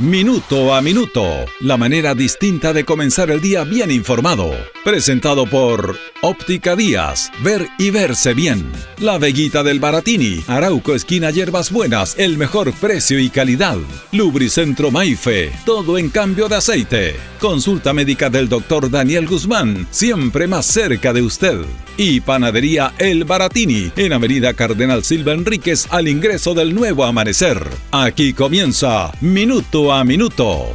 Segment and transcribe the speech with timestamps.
[0.00, 1.24] Minuto a Minuto,
[1.60, 4.50] la manera distinta de comenzar el día bien informado.
[4.84, 8.66] Presentado por Óptica Díaz, ver y verse bien.
[8.98, 13.76] La Veguita del Baratini, Arauco Esquina Hierbas Buenas, el mejor precio y calidad.
[14.10, 17.14] Lubricentro Maife, todo en cambio de aceite.
[17.38, 21.60] Consulta médica del doctor Daniel Guzmán, siempre más cerca de usted.
[21.96, 27.64] Y Panadería El Baratini, en Avenida Cardenal Silva Enríquez al ingreso del nuevo amanecer.
[27.92, 30.72] Aquí comienza Minuto a Minuto.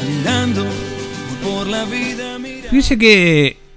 [0.00, 0.66] Andando
[1.42, 2.70] por la vida, mira.
[2.70, 3.67] Dice que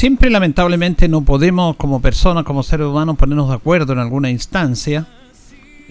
[0.00, 5.06] siempre lamentablemente no podemos como personas, como seres humanos, ponernos de acuerdo en alguna instancia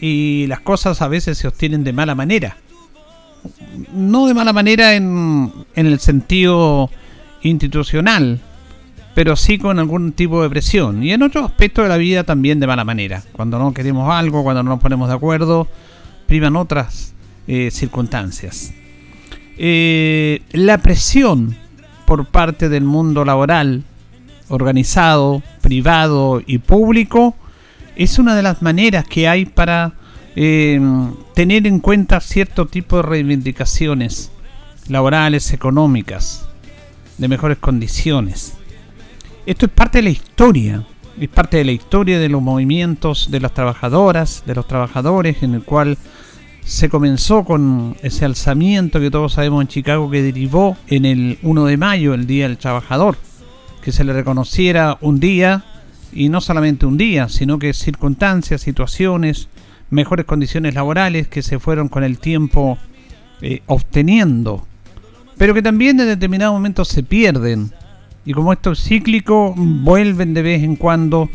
[0.01, 2.57] y las cosas a veces se obtienen de mala manera.
[3.93, 6.89] No de mala manera en, en el sentido
[7.43, 8.41] institucional,
[9.13, 11.03] pero sí con algún tipo de presión.
[11.03, 13.21] Y en otros aspectos de la vida también de mala manera.
[13.33, 15.67] Cuando no queremos algo, cuando no nos ponemos de acuerdo,
[16.25, 17.13] privan otras
[17.45, 18.73] eh, circunstancias.
[19.59, 21.55] Eh, la presión
[22.07, 23.83] por parte del mundo laboral,
[24.49, 27.35] organizado, privado y público,
[27.95, 29.93] es una de las maneras que hay para
[30.35, 30.79] eh,
[31.35, 34.31] tener en cuenta cierto tipo de reivindicaciones
[34.87, 36.47] laborales, económicas,
[37.17, 38.53] de mejores condiciones.
[39.45, 40.83] Esto es parte de la historia,
[41.19, 45.55] es parte de la historia de los movimientos de las trabajadoras, de los trabajadores, en
[45.55, 45.97] el cual
[46.63, 51.65] se comenzó con ese alzamiento que todos sabemos en Chicago que derivó en el 1
[51.65, 53.17] de mayo, el Día del Trabajador,
[53.81, 55.63] que se le reconociera un día,
[56.11, 59.47] y no solamente un día, sino que circunstancias, situaciones,
[59.89, 62.77] mejores condiciones laborales que se fueron con el tiempo
[63.41, 64.65] eh, obteniendo,
[65.37, 67.71] pero que también en determinados momentos se pierden,
[68.25, 71.29] y como esto es cíclico, vuelven de vez en cuando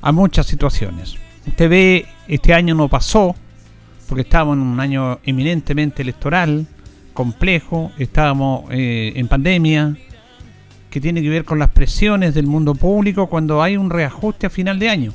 [0.00, 1.16] a muchas situaciones.
[1.46, 3.34] Usted ve, este año no pasó,
[4.08, 6.66] porque estábamos en un año eminentemente electoral,
[7.12, 9.96] complejo, estábamos eh, en pandemia,
[10.90, 14.50] que tiene que ver con las presiones del mundo público cuando hay un reajuste a
[14.50, 15.12] final de año.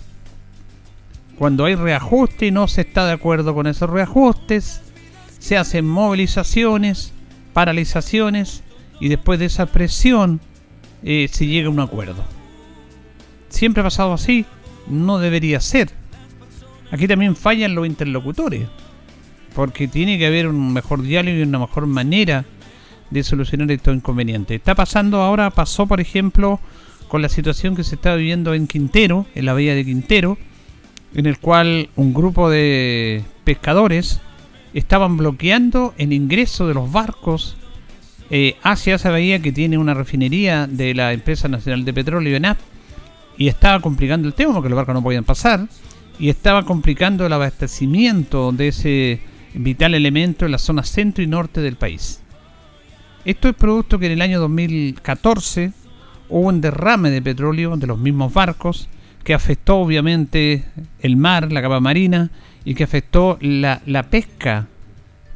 [1.37, 4.81] Cuando hay reajuste y no se está de acuerdo con esos reajustes,
[5.39, 7.11] se hacen movilizaciones,
[7.53, 8.63] paralizaciones
[8.99, 10.39] y después de esa presión
[11.03, 12.23] eh, se llega a un acuerdo.
[13.49, 14.45] Siempre ha pasado así,
[14.87, 15.89] no debería ser.
[16.91, 18.67] Aquí también fallan los interlocutores,
[19.55, 22.45] porque tiene que haber un mejor diálogo y una mejor manera
[23.13, 24.57] de solucionar estos inconvenientes.
[24.57, 26.59] Está pasando ahora, pasó por ejemplo
[27.07, 30.37] con la situación que se está viviendo en Quintero, en la bahía de Quintero,
[31.13, 34.19] en el cual un grupo de pescadores
[34.73, 37.55] estaban bloqueando el ingreso de los barcos
[38.31, 42.57] eh, hacia esa bahía que tiene una refinería de la empresa nacional de petróleo ENAP
[43.37, 45.67] y estaba complicando el tema porque los barcos no podían pasar
[46.17, 49.19] y estaba complicando el abastecimiento de ese
[49.53, 52.22] vital elemento en la zona centro y norte del país.
[53.25, 55.71] Esto es producto que en el año 2014
[56.29, 58.89] hubo un derrame de petróleo de los mismos barcos
[59.23, 60.65] que afectó obviamente
[60.99, 62.31] el mar, la capa marina
[62.65, 64.67] y que afectó la, la pesca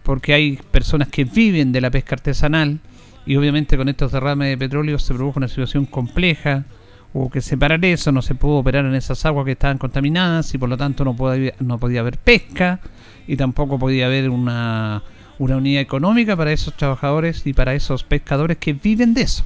[0.04, 2.80] porque hay personas que viven de la pesca artesanal
[3.26, 6.66] y obviamente con estos derrames de petróleo se produjo una situación compleja
[7.14, 10.58] hubo que separar eso, no se pudo operar en esas aguas que estaban contaminadas y
[10.58, 12.80] por lo tanto no podía, no podía haber pesca
[13.28, 15.04] y tampoco podía haber una,
[15.40, 19.46] una unidad económica para esos trabajadores y para esos pescadores que viven de eso,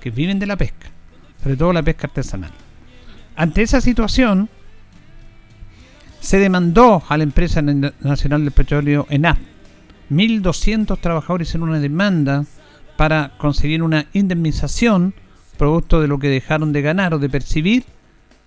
[0.00, 0.90] que viven de la pesca,
[1.42, 2.52] sobre todo la pesca artesanal.
[3.36, 4.48] Ante esa situación,
[6.20, 9.38] se demandó a la empresa nacional del petróleo ENAP
[10.12, 12.44] 1.200 trabajadores en una demanda
[12.96, 15.14] para conseguir una indemnización
[15.56, 17.84] producto de lo que dejaron de ganar o de percibir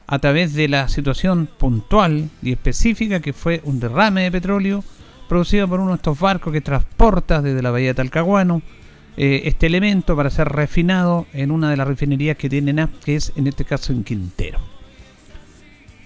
[0.07, 4.83] a través de la situación puntual y específica que fue un derrame de petróleo
[5.27, 8.61] producido por uno de estos barcos que transporta desde la bahía de Talcahuano
[9.17, 13.15] eh, este elemento para ser refinado en una de las refinerías que tienen NAP, que
[13.15, 14.59] es en este caso en Quintero.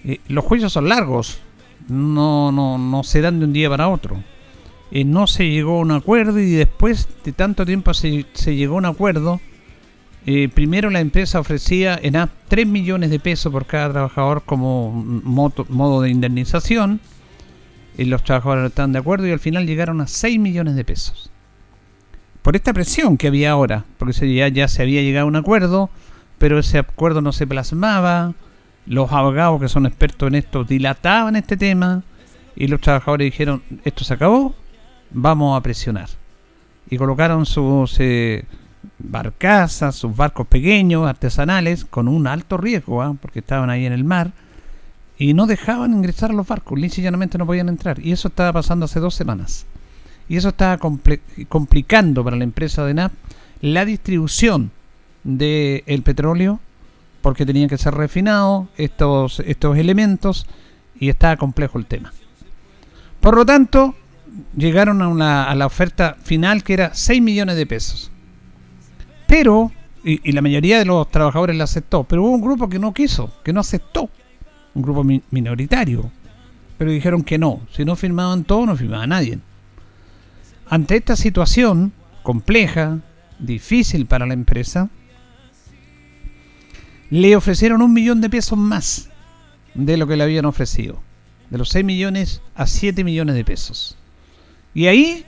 [0.04, 1.40] Eh, los juicios son largos,
[1.88, 4.22] no, no, no se dan de un día para otro.
[4.92, 8.74] Eh, no se llegó a un acuerdo y después de tanto tiempo se, se llegó
[8.74, 9.40] a un acuerdo
[10.54, 16.02] primero la empresa ofrecía en app 3 millones de pesos por cada trabajador como modo
[16.02, 17.00] de indemnización.
[18.00, 21.30] Y los trabajadores estaban de acuerdo y al final llegaron a 6 millones de pesos.
[22.40, 25.90] Por esta presión que había ahora, porque ya, ya se había llegado a un acuerdo,
[26.38, 28.32] pero ese acuerdo no se plasmaba,
[28.86, 32.02] los abogados que son expertos en esto dilataban este tema
[32.56, 34.54] y los trabajadores dijeron, esto se acabó,
[35.10, 36.08] vamos a presionar.
[36.88, 38.46] Y colocaron sus eh,
[38.98, 43.14] barcazas, sus barcos pequeños, artesanales, con un alto riesgo, ¿ah?
[43.20, 44.32] porque estaban ahí en el mar,
[45.20, 48.00] y no dejaban ingresar a los barcos, lisa no podían entrar.
[48.00, 49.66] Y eso estaba pasando hace dos semanas.
[50.30, 53.12] Y eso estaba complicando para la empresa de NAP
[53.60, 54.70] la distribución
[55.22, 56.58] del petróleo,
[57.20, 60.46] porque tenían que ser refinados estos, estos elementos,
[60.98, 62.14] y estaba complejo el tema.
[63.20, 63.94] Por lo tanto,
[64.56, 68.10] llegaron a, a la oferta final que era 6 millones de pesos.
[69.26, 69.70] Pero,
[70.02, 73.30] y, la mayoría de los trabajadores la aceptó, pero hubo un grupo que no quiso,
[73.44, 74.08] que no aceptó,
[74.74, 76.10] un grupo minoritario,
[76.78, 79.38] pero dijeron que no, si no firmaban todo, no firmaba nadie.
[80.68, 83.00] Ante esta situación compleja,
[83.38, 84.88] difícil para la empresa,
[87.10, 89.10] le ofrecieron un millón de pesos más
[89.74, 91.00] de lo que le habían ofrecido.
[91.50, 93.98] De los 6 millones a 7 millones de pesos.
[94.72, 95.24] Y ahí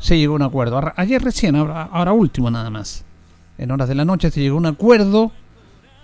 [0.00, 0.80] se llegó a un acuerdo.
[0.96, 3.04] Ayer recién, ahora último nada más
[3.58, 5.32] en horas de la noche se llegó a un acuerdo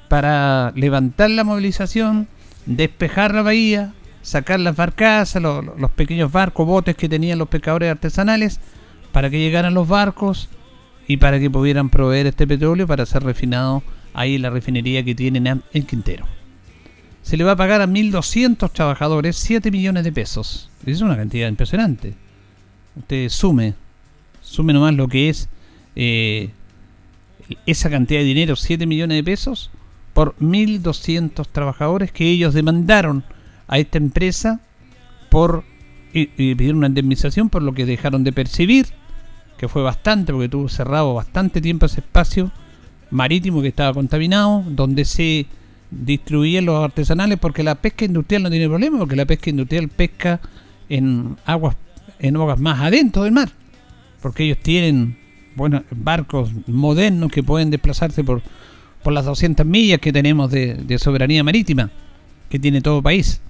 [0.08, 2.28] para levantar la movilización,
[2.68, 8.60] despejar la bahía, sacar las barcazas, los pequeños barcos, botes que tenían los pescadores artesanales,
[9.10, 10.48] para que llegaran los barcos
[11.08, 13.82] y para que pudieran proveer este petróleo para ser refinado
[14.12, 16.26] ahí en la refinería que tienen en Quintero.
[17.22, 20.70] Se le va a pagar a 1.200 trabajadores 7 millones de pesos.
[20.84, 22.14] Es una cantidad impresionante.
[22.96, 23.74] Usted sume,
[24.42, 25.48] sume nomás lo que es
[25.96, 26.50] eh,
[27.64, 29.70] esa cantidad de dinero, 7 millones de pesos,
[30.18, 33.22] por 1.200 trabajadores que ellos demandaron
[33.68, 34.58] a esta empresa
[35.30, 35.62] por
[36.12, 38.86] y, pidieron una indemnización por lo que dejaron de percibir,
[39.58, 42.50] que fue bastante, porque tuvo cerrado bastante tiempo ese espacio
[43.12, 45.46] marítimo que estaba contaminado, donde se
[45.92, 50.40] distribuían los artesanales, porque la pesca industrial no tiene problema, porque la pesca industrial pesca
[50.88, 51.76] en aguas,
[52.18, 53.50] en aguas más adentro del mar,
[54.20, 55.16] porque ellos tienen
[55.54, 58.42] bueno, barcos modernos que pueden desplazarse por,
[59.02, 61.90] por las 200 millas que tenemos de, soberanía marítima
[62.48, 63.40] que tiene todo país.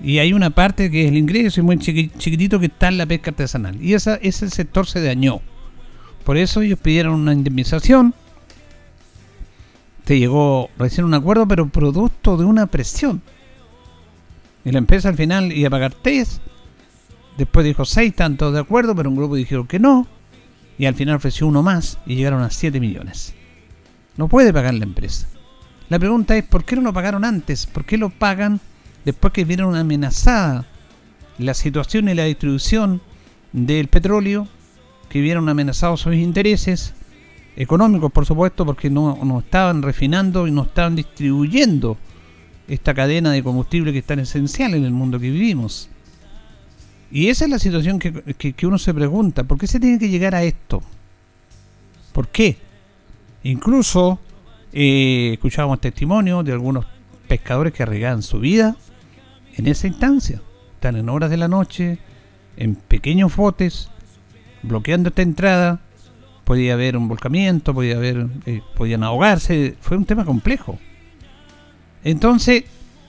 [0.00, 3.06] Y hay una parte que es el ingreso y muy chiquitito que está en la
[3.06, 3.82] pesca artesanal.
[3.82, 5.40] Y esa, ese sector se dañó.
[6.24, 8.14] Por eso ellos pidieron una indemnización.
[10.06, 13.22] Se llegó recién un acuerdo, pero producto de una presión.
[14.64, 16.40] Y la empresa al final iba a pagar tres.
[17.36, 20.06] Después dijo seis, tanto de acuerdo, pero un grupo dijeron que no
[20.78, 23.34] y al final ofreció uno más y llegaron a 7 millones.
[24.18, 25.26] No puede pagar la empresa.
[25.88, 27.64] La pregunta es, ¿por qué no lo pagaron antes?
[27.64, 28.60] ¿Por qué lo pagan
[29.06, 30.66] después que vieron amenazada
[31.38, 33.00] la situación y la distribución
[33.52, 34.46] del petróleo,
[35.08, 36.92] que vieron amenazados sus intereses
[37.56, 41.96] económicos, por supuesto, porque no, no estaban refinando y no estaban distribuyendo
[42.66, 45.88] esta cadena de combustible que es tan esencial en el mundo que vivimos?
[47.10, 50.34] Y esa es la situación que, uno se pregunta, ¿por qué se tiene que llegar
[50.34, 50.82] a esto?
[52.12, 52.58] ¿Por qué?
[53.42, 54.18] Incluso
[54.72, 56.86] eh, escuchábamos testimonios de algunos
[57.26, 58.76] pescadores que arriesgaban su vida
[59.56, 60.42] en esa instancia.
[60.74, 61.98] Están en horas de la noche,
[62.56, 63.90] en pequeños botes,
[64.62, 65.80] bloqueando esta entrada.
[66.44, 69.76] Podía haber un volcamiento, podía haber, eh, podían ahogarse.
[69.80, 70.78] Fue un tema complejo.
[72.04, 72.64] Entonces,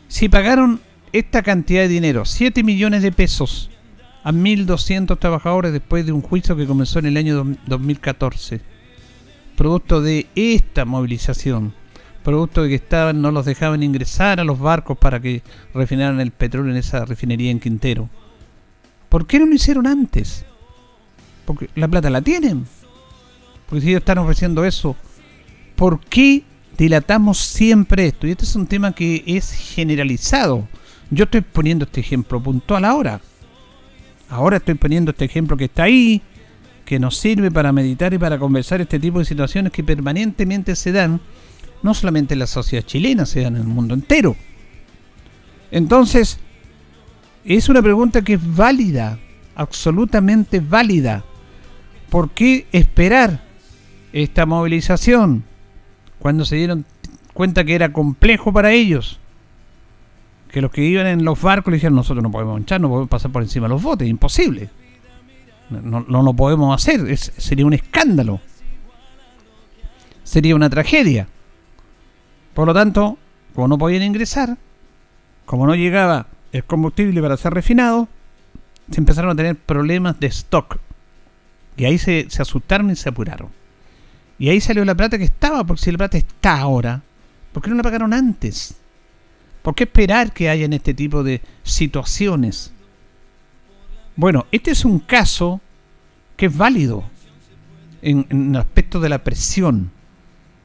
[0.07, 0.81] si pagaron
[1.13, 3.69] esta cantidad de dinero, 7 millones de pesos,
[4.24, 8.62] a 1.200 trabajadores después de un juicio que comenzó en el año 2014.
[9.59, 11.73] Producto de esta movilización,
[12.23, 15.41] producto de que estaban, no los dejaban ingresar a los barcos para que
[15.73, 18.07] refinaran el petróleo en esa refinería en Quintero.
[19.09, 20.45] ¿Por qué no lo hicieron antes?
[21.43, 22.67] Porque la plata la tienen.
[23.67, 24.95] Porque si ellos están ofreciendo eso,
[25.75, 26.45] ¿por qué
[26.77, 28.27] dilatamos siempre esto?
[28.27, 30.69] Y este es un tema que es generalizado.
[31.11, 33.19] Yo estoy poniendo este ejemplo puntual ahora.
[34.29, 36.21] Ahora estoy poniendo este ejemplo que está ahí,
[36.89, 40.91] que nos sirve para meditar y para conversar este tipo de situaciones que permanentemente se
[40.91, 41.22] dan,
[41.84, 44.36] no solamente en la sociedad chilena, se dan en el mundo entero.
[45.69, 46.39] Entonces,
[47.46, 49.19] es una pregunta que es válida,
[49.53, 51.24] absolutamente válida.
[52.10, 53.43] ¿Por qué esperar
[54.12, 55.43] esta movilización
[56.17, 56.88] cuando se dieron
[57.36, 59.19] cuenta que era complejo para ellos?
[60.51, 63.10] que los que iban en los barcos le dijeron nosotros no podemos echar, no podemos
[63.10, 64.72] pasar por encima de los botes, imposible.
[65.69, 68.39] No, no lo podemos hacer, sería un escándalo.
[70.23, 71.27] Sería una tragedia.
[72.53, 73.17] Por lo tanto,
[73.53, 74.57] como no podían ingresar,
[75.45, 78.07] como no llegaba el combustible para ser refinado,
[78.91, 80.79] se empezaron a tener problemas de stock.
[81.77, 83.49] Y ahí se, se asustaron y se apuraron.
[84.38, 87.01] Y ahí salió la plata que estaba, porque si la plata está ahora,
[87.51, 88.75] ¿Por qué no la pagaron antes?
[89.61, 92.71] ¿Por qué esperar que hayan este tipo de situaciones?
[94.19, 95.61] Bueno, este es un caso
[96.35, 97.05] que es válido
[98.01, 99.91] en, el aspecto de la presión,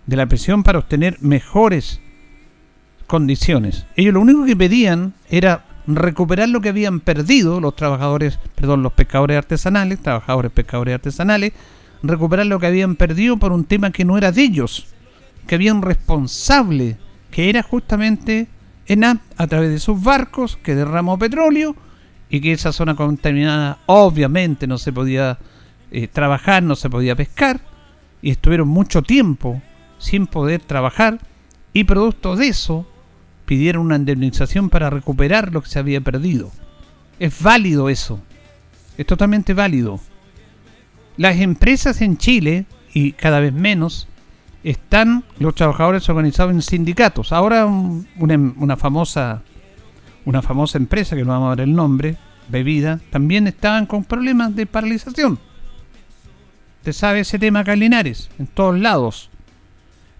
[0.06, 2.00] de la presión para obtener mejores
[3.06, 3.86] condiciones.
[3.94, 8.92] Ellos lo único que pedían era recuperar lo que habían perdido los trabajadores, perdón, los
[8.92, 11.52] pescadores artesanales, trabajadores pescadores artesanales,
[12.02, 14.88] recuperar lo que habían perdido por un tema que no era de ellos,
[15.46, 16.96] que había un responsable,
[17.30, 18.48] que era justamente
[18.86, 21.76] ENAP a través de sus barcos que derramó petróleo
[22.34, 25.38] y que esa zona contaminada obviamente no se podía
[25.92, 27.60] eh, trabajar, no se podía pescar
[28.22, 29.62] y estuvieron mucho tiempo
[29.98, 31.20] sin poder trabajar
[31.72, 32.88] y producto de eso
[33.44, 36.50] pidieron una indemnización para recuperar lo que se había perdido.
[37.20, 38.18] Es válido eso.
[38.98, 40.00] Es totalmente válido.
[41.16, 44.08] Las empresas en Chile, y cada vez menos,
[44.64, 47.30] están los trabajadores organizados en sindicatos.
[47.30, 49.42] Ahora una, una, famosa
[50.24, 52.16] una famosa empresa, que no vamos a ver el nombre,
[52.48, 55.38] bebida, también estaban con problemas de paralización.
[56.78, 59.30] Usted sabe ese tema acá en todos lados.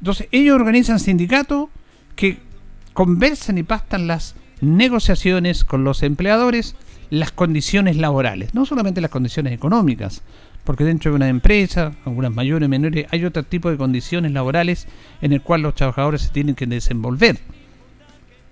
[0.01, 1.69] Entonces ellos organizan sindicatos
[2.17, 2.39] que
[2.93, 6.77] conversan y pastan las negociaciones con los empleadores,
[7.11, 10.23] las condiciones laborales, no solamente las condiciones económicas,
[10.65, 14.87] porque dentro de una empresa, algunas mayores, menores, hay otro tipo de condiciones laborales
[15.21, 17.39] en el cual los trabajadores se tienen que desenvolver.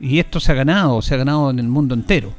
[0.02, 2.34] Y esto se ha ganado, se ha ganado en el mundo entero.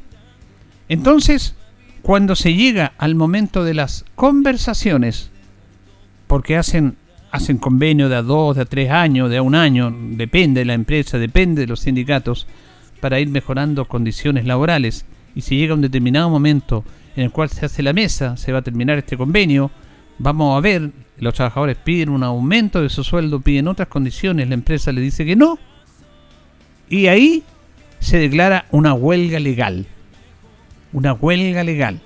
[0.90, 1.56] Entonces,
[2.04, 5.32] cuando se llega al momento de las conversaciones,
[6.28, 6.98] porque hacen
[7.34, 10.66] hacen convenio de a dos, de a tres años, de a un año, depende de
[10.66, 12.46] la empresa, depende de los sindicatos,
[13.02, 15.06] para ir mejorando condiciones laborales.
[15.34, 18.60] Y si llega un determinado momento en el cual se hace la mesa, se va
[18.60, 19.72] a terminar este convenio,
[20.20, 24.54] vamos a ver, los trabajadores piden un aumento de su sueldo, piden otras condiciones, la
[24.54, 25.58] empresa le dice que no,
[26.88, 27.44] y ahí
[28.04, 29.88] se declara una huelga legal.
[30.92, 32.02] Una huelga legal,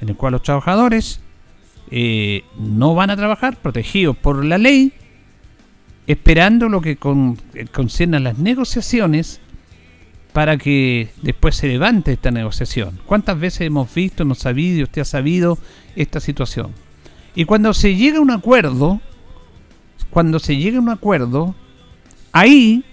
[0.00, 1.20] en el cual los trabajadores
[1.90, 4.92] eh, no van a trabajar protegidos por la ley,
[6.06, 9.40] esperando lo que con, eh, concierne a las negociaciones
[10.32, 13.00] para que después se levante esta negociación.
[13.04, 15.58] ¿Cuántas veces hemos visto, hemos sabido usted ha sabido
[15.96, 16.70] esta situación?
[17.34, 19.00] Y cuando se llega a un acuerdo,
[20.10, 21.54] cuando se llega a un acuerdo,
[22.32, 22.84] ahí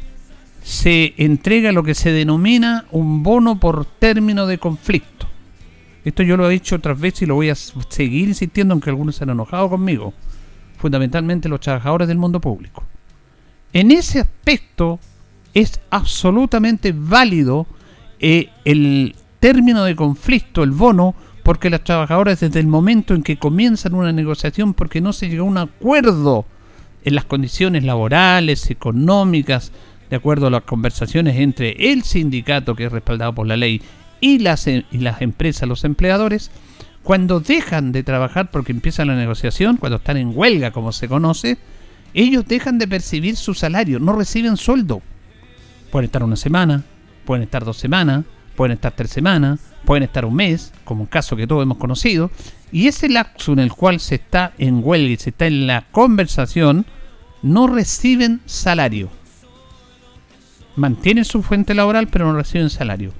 [0.63, 5.27] se entrega lo que se denomina un bono por término de conflicto.
[6.05, 9.15] Esto yo lo he dicho otras veces y lo voy a seguir insistiendo, aunque algunos
[9.15, 10.13] se han enojado conmigo.
[10.77, 12.83] Fundamentalmente los trabajadores del mundo público.
[13.73, 14.99] En ese aspecto
[15.53, 17.67] es absolutamente válido
[18.19, 23.37] eh, el término de conflicto, el bono, porque los trabajadores desde el momento en que
[23.37, 26.45] comienzan una negociación, porque no se llegó a un acuerdo
[27.03, 29.71] en las condiciones laborales, económicas,
[30.13, 33.81] de acuerdo a las conversaciones entre el sindicato que es respaldado por la ley
[34.21, 36.51] y las, y las empresas, los empleadores,
[37.01, 41.57] cuando dejan de trabajar porque empieza la negociación, cuando están en huelga como se conoce,
[42.13, 45.01] ellos dejan de percibir su salario, no reciben sueldo.
[45.91, 46.83] Pueden estar una semana,
[47.25, 48.23] pueden estar dos semanas,
[48.55, 52.29] pueden estar tres semanas, pueden estar un mes, como un caso que todos hemos conocido,
[52.71, 55.85] y ese lapso en el cual se está en huelga y se está en la
[55.89, 56.85] conversación,
[57.41, 59.22] no reciben salario.
[60.75, 63.11] Mantienen su fuente laboral, pero no reciben salario.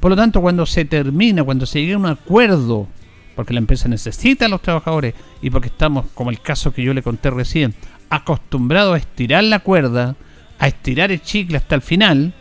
[0.00, 2.86] Por lo tanto, cuando se termina, cuando se llega a un acuerdo,
[3.34, 6.94] porque la empresa necesita a los trabajadores y porque estamos, como el caso que yo
[6.94, 7.74] le conté recién,
[8.08, 10.16] acostumbrados a estirar la cuerda,
[10.58, 12.32] a estirar el chicle hasta el final,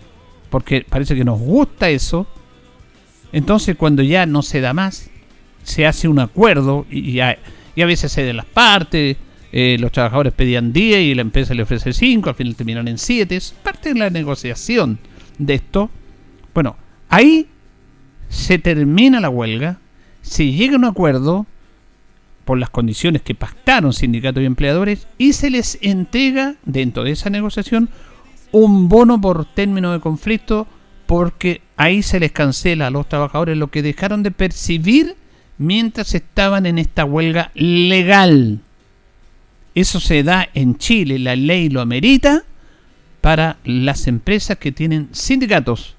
[0.50, 2.28] porque parece que nos gusta eso,
[3.34, 5.10] entonces cuando ya no se da más,
[5.64, 7.38] se hace un acuerdo y, a,
[7.76, 9.18] y a veces se den las partes,
[9.56, 13.00] eh, los trabajadores pedían 10 y la empresa le ofrece 5, al final terminan en
[13.00, 15.00] 7, es parte de la negociación
[15.40, 15.90] de esto.
[16.54, 16.76] Bueno,
[17.10, 17.48] Ahí
[18.30, 19.80] se termina la huelga,
[20.22, 21.46] se llega a un acuerdo
[22.44, 27.30] por las condiciones que pactaron sindicatos y empleadores y se les entrega dentro de esa
[27.30, 27.90] negociación
[28.52, 30.68] un bono por término de conflicto
[31.06, 35.16] porque ahí se les cancela a los trabajadores lo que dejaron de percibir
[35.58, 38.60] mientras estaban en esta huelga legal.
[39.76, 42.44] Eso se da en Chile, la ley lo amerita
[43.22, 45.96] para las empresas que tienen sindicatos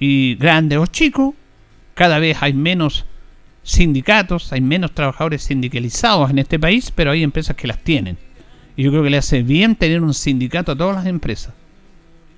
[0.00, 1.34] y grandes o chicos,
[1.94, 3.04] cada vez hay menos
[3.62, 8.18] sindicatos, hay menos trabajadores sindicalizados en este país, pero hay empresas que las tienen.
[8.76, 11.54] Y yo creo que le hace bien tener un sindicato a todas las empresas.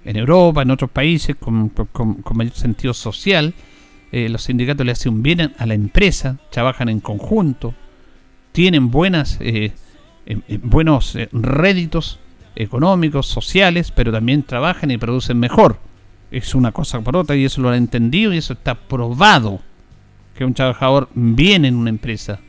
[0.04, 1.72] En Europa, en otros países, con,
[2.34, 3.54] mayor sentido social,
[4.12, 7.74] eh, los sindicatos le hacen bien a la empresa, trabajan en conjunto,
[8.52, 9.72] tienen buenas, eh,
[10.26, 12.18] eh, buenos réditos
[12.56, 15.78] económicos, sociales, pero también trabajan y producen mejor.
[16.30, 19.60] Es una cosa por otra y eso lo han entendido y eso está probado.
[20.34, 22.40] Que un trabajador viene en una empresa,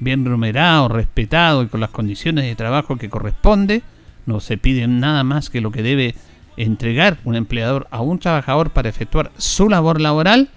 [0.00, 3.82] bien remunerado, respetado y con las condiciones de trabajo que corresponde,
[4.26, 6.14] no se pide nada más que lo que debe
[6.56, 10.48] entregar un empleador a un trabajador para efectuar su labor laboral,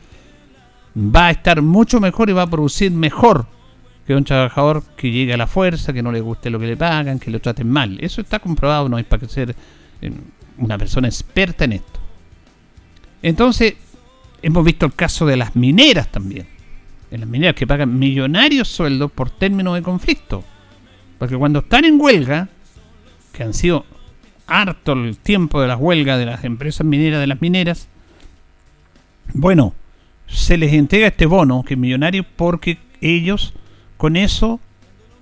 [0.95, 3.47] va a estar mucho mejor y va a producir mejor
[4.07, 6.77] que un trabajador que llegue a la fuerza, que no le guste lo que le
[6.77, 7.97] pagan, que lo traten mal.
[7.99, 9.53] Eso está comprobado, no es para que ser
[10.01, 10.11] eh,
[10.57, 11.99] una persona experta en esto.
[13.21, 13.73] Entonces,
[14.41, 16.47] hemos visto el caso de las mineras también.
[17.11, 20.41] En las mineras que pagan millonarios sueldos por términos de conflicto.
[21.19, 22.47] Porque cuando están en huelga,
[23.33, 23.85] que han sido
[24.45, 27.89] harto el tiempo de las huelgas de las empresas mineras, de las mineras,
[29.33, 29.73] bueno,
[30.27, 33.53] se les entrega este bono, que es millonario, porque ellos
[33.97, 34.59] con eso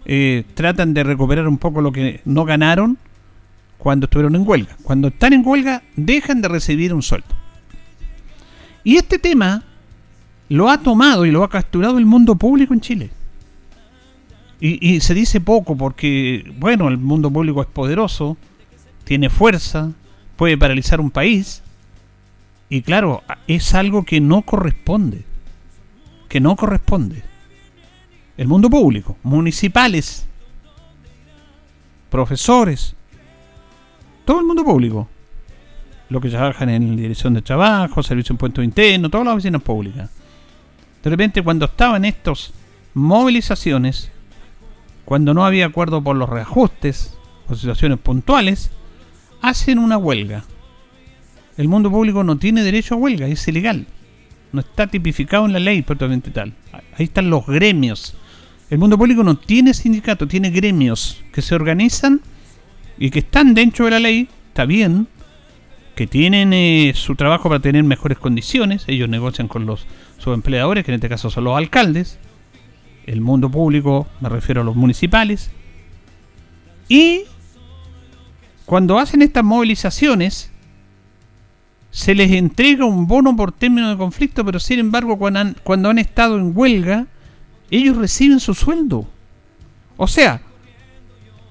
[0.05, 2.97] eh, tratan de recuperar un poco lo que no ganaron
[3.77, 4.77] cuando estuvieron en huelga.
[4.83, 7.27] Cuando están en huelga, dejan de recibir un sueldo.
[8.83, 9.63] Y este tema
[10.49, 13.09] lo ha tomado y lo ha capturado el mundo público en Chile.
[14.59, 18.37] Y, y, se dice poco porque, bueno, el mundo público es poderoso,
[19.03, 19.91] tiene fuerza,
[20.35, 21.61] puede paralizar un país.
[22.69, 25.23] Y claro, es algo que no corresponde.
[26.29, 27.23] Que no corresponde.
[28.37, 30.27] El mundo público, municipales,
[32.09, 32.95] profesores,
[34.25, 35.07] todo el mundo público.
[36.09, 40.09] Los que trabajan en dirección de trabajo, servicio en puestos internos, todas las oficinas públicas.
[41.03, 42.51] De repente, cuando estaban estas
[42.93, 44.11] movilizaciones,
[45.05, 47.15] cuando no había acuerdo por los reajustes
[47.47, 48.71] o situaciones puntuales,
[49.41, 50.43] hacen una huelga.
[51.57, 53.85] El mundo público no tiene derecho a huelga, es ilegal.
[54.51, 56.53] No está tipificado en la ley propiamente tal.
[56.97, 58.15] Ahí están los gremios.
[58.69, 62.21] El mundo público no tiene sindicato, tiene gremios que se organizan
[62.97, 65.07] y que están dentro de la ley, está bien,
[65.95, 69.85] que tienen eh, su trabajo para tener mejores condiciones, ellos negocian con los
[70.17, 72.17] subempleadores, que en este caso son los alcaldes,
[73.05, 75.51] el mundo público, me refiero a los municipales,
[76.89, 77.21] y
[78.65, 80.51] cuando hacen estas movilizaciones,
[81.91, 85.89] se les entrega un bono por término de conflicto, pero sin embargo cuando han, cuando
[85.89, 87.07] han estado en huelga,
[87.69, 89.07] ellos reciben su sueldo.
[89.97, 90.41] O sea,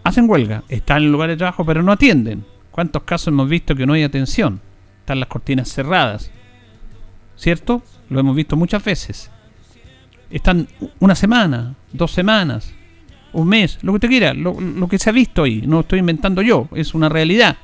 [0.02, 2.44] hacen huelga, están en el lugar de trabajo, pero no atienden.
[2.70, 4.60] ¿Cuántos casos hemos visto que no hay atención?
[5.00, 6.30] Están las cortinas cerradas.
[7.36, 7.82] ¿Cierto?
[8.10, 9.30] Lo hemos visto muchas veces.
[10.30, 12.72] Están una semana, dos semanas,
[13.32, 14.56] un mes, lo que te quiera, lo,
[14.88, 17.56] que se ha visto ahí, no estoy inventando yo, es una realidad.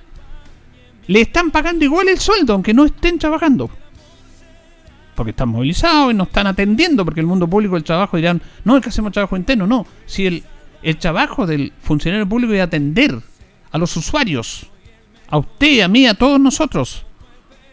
[1.06, 3.70] Le están pagando igual el sueldo, aunque no estén trabajando.
[5.14, 8.76] Porque están movilizados y no están atendiendo, porque el mundo público del trabajo dirán, no,
[8.76, 9.86] es que hacemos trabajo interno, no.
[10.06, 10.44] Si el,
[10.82, 13.18] el trabajo del funcionario público es atender
[13.70, 14.66] a los usuarios,
[15.28, 17.04] a usted, a mí, a todos nosotros.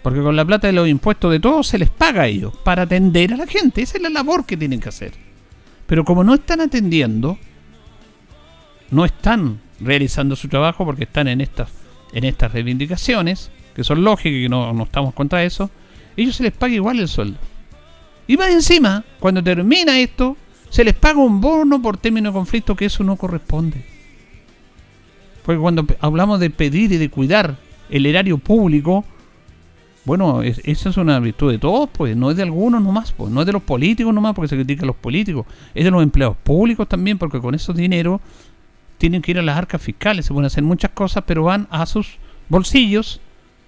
[0.01, 2.83] Porque con la plata de los impuestos de todos se les paga a ellos para
[2.83, 3.81] atender a la gente.
[3.81, 5.13] Esa es la labor que tienen que hacer.
[5.85, 7.37] Pero como no están atendiendo,
[8.91, 11.69] no están realizando su trabajo porque están en estas,
[12.13, 15.69] en estas reivindicaciones, que son lógicas y que no, no estamos contra eso,
[16.23, 17.37] ellos se les paga igual el sueldo.
[18.27, 20.35] Y más encima, cuando termina esto,
[20.69, 23.85] se les paga un bono por término de conflicto que eso no corresponde.
[25.45, 27.57] Porque cuando hablamos de pedir y de cuidar
[27.89, 29.05] el erario público,
[30.03, 33.41] bueno, esa es una virtud de todos, pues, no es de algunos nomás, pues, no
[33.41, 36.37] es de los políticos nomás, porque se critica a los políticos, es de los empleados
[36.37, 38.19] públicos también, porque con esos dineros
[38.97, 41.85] tienen que ir a las arcas fiscales, se pueden hacer muchas cosas, pero van a
[41.85, 42.17] sus
[42.49, 43.21] bolsillos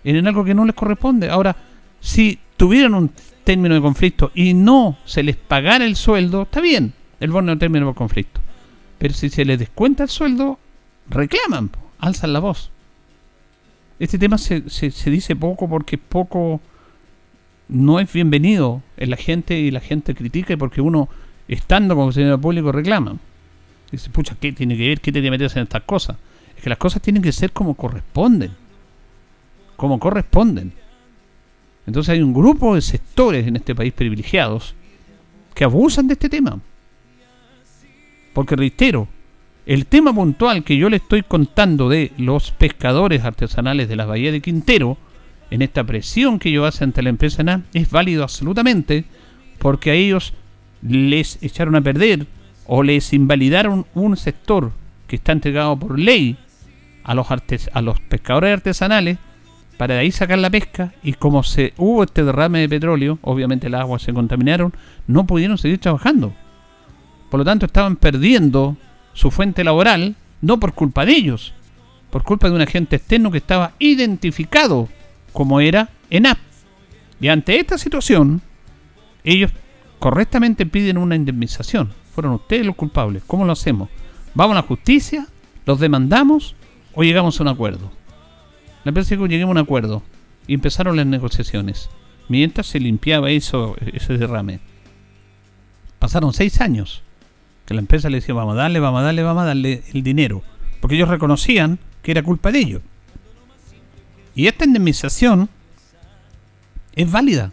[0.03, 1.29] en algo que no les corresponde.
[1.29, 1.55] Ahora,
[1.99, 3.12] si tuvieran un
[3.43, 7.57] término de conflicto y no se les pagara el sueldo, está bien, el bono de
[7.57, 8.41] término de conflicto.
[8.97, 10.59] Pero si se les descuenta el sueldo,
[11.09, 12.71] reclaman, alzan la voz.
[13.97, 16.62] Este tema se, se, dice poco porque poco
[17.67, 21.09] no es bienvenido en la gente y la gente critica y porque uno,
[21.47, 23.17] estando como funcionario público, reclama.
[23.91, 25.01] Dice, pucha, ¿qué tiene que ver?
[25.01, 26.17] ¿Qué tiene que meterse en estas cosas?
[26.55, 28.51] Es que las cosas tienen que ser como corresponden.
[29.75, 30.73] Como corresponden.
[31.85, 34.75] Entonces hay un grupo de sectores en este país privilegiados
[35.53, 36.59] que abusan de este tema.
[38.33, 39.07] Porque reitero,
[39.65, 44.31] el tema puntual que yo le estoy contando de los pescadores artesanales de la Bahía
[44.31, 44.97] de Quintero,
[45.51, 49.05] en esta presión que ellos hacen ante la empresa NA, es válido absolutamente
[49.57, 50.33] porque a ellos
[50.81, 52.27] les echaron a perder
[52.65, 54.71] o les invalidaron un sector
[55.07, 56.37] que está entregado por ley
[57.03, 57.27] a los,
[57.73, 59.17] a los pescadores artesanales
[59.79, 63.67] para de ahí sacar la pesca y como se hubo este derrame de petróleo, obviamente
[63.67, 64.73] el agua se contaminaron,
[65.07, 66.33] no pudieron seguir trabajando.
[67.31, 68.75] Por lo tanto estaban perdiendo
[69.13, 71.53] su fuente laboral, no por culpa de ellos,
[72.11, 74.89] por culpa de un agente externo que estaba identificado
[75.31, 76.39] como era ENAP.
[77.21, 78.41] Y ante esta situación,
[79.23, 79.49] ellos
[79.99, 81.93] correctamente piden una indemnización.
[82.13, 83.23] Fueron ustedes los culpables.
[83.25, 83.87] ¿Cómo lo hacemos?
[84.33, 85.25] ¿Vamos a la justicia?
[85.65, 86.57] ¿Los demandamos?
[86.93, 87.98] ¿O llegamos a un acuerdo?
[88.83, 90.03] La empresa dijo, a un acuerdo.
[90.47, 91.89] Y empezaron las negociaciones.
[92.27, 94.59] Mientras se limpiaba eso, ese derrame.
[95.99, 97.03] Pasaron seis años.
[97.65, 100.03] Que la empresa le decía, vamos a darle, vamos a darle, vamos a darle el
[100.03, 100.43] dinero.
[100.79, 102.81] Porque ellos reconocían que era culpa de ellos.
[104.33, 105.49] Y esta indemnización
[106.95, 107.51] es válida.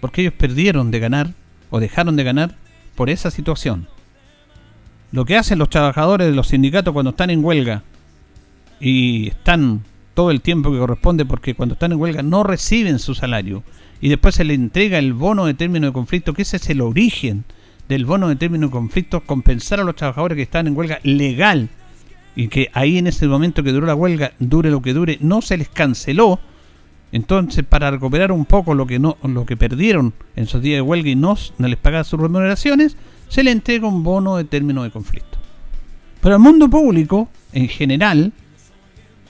[0.00, 1.34] Porque ellos perdieron de ganar
[1.70, 2.56] o dejaron de ganar
[2.94, 3.88] por esa situación.
[5.12, 7.82] Lo que hacen los trabajadores de los sindicatos cuando están en huelga
[8.80, 9.84] y están
[10.16, 13.62] todo el tiempo que corresponde porque cuando están en huelga no reciben su salario
[14.00, 16.80] y después se le entrega el bono de término de conflicto, que ese es el
[16.80, 17.44] origen
[17.86, 21.68] del bono de término de conflicto, compensar a los trabajadores que están en huelga legal
[22.34, 25.42] y que ahí en ese momento que duró la huelga, dure lo que dure, no
[25.42, 26.40] se les canceló.
[27.12, 30.82] Entonces, para recuperar un poco lo que no lo que perdieron en esos días de
[30.82, 32.96] huelga y no, no les pagaban sus remuneraciones,
[33.28, 35.36] se le entrega un bono de término de conflicto.
[36.22, 38.32] Pero al mundo público, en general,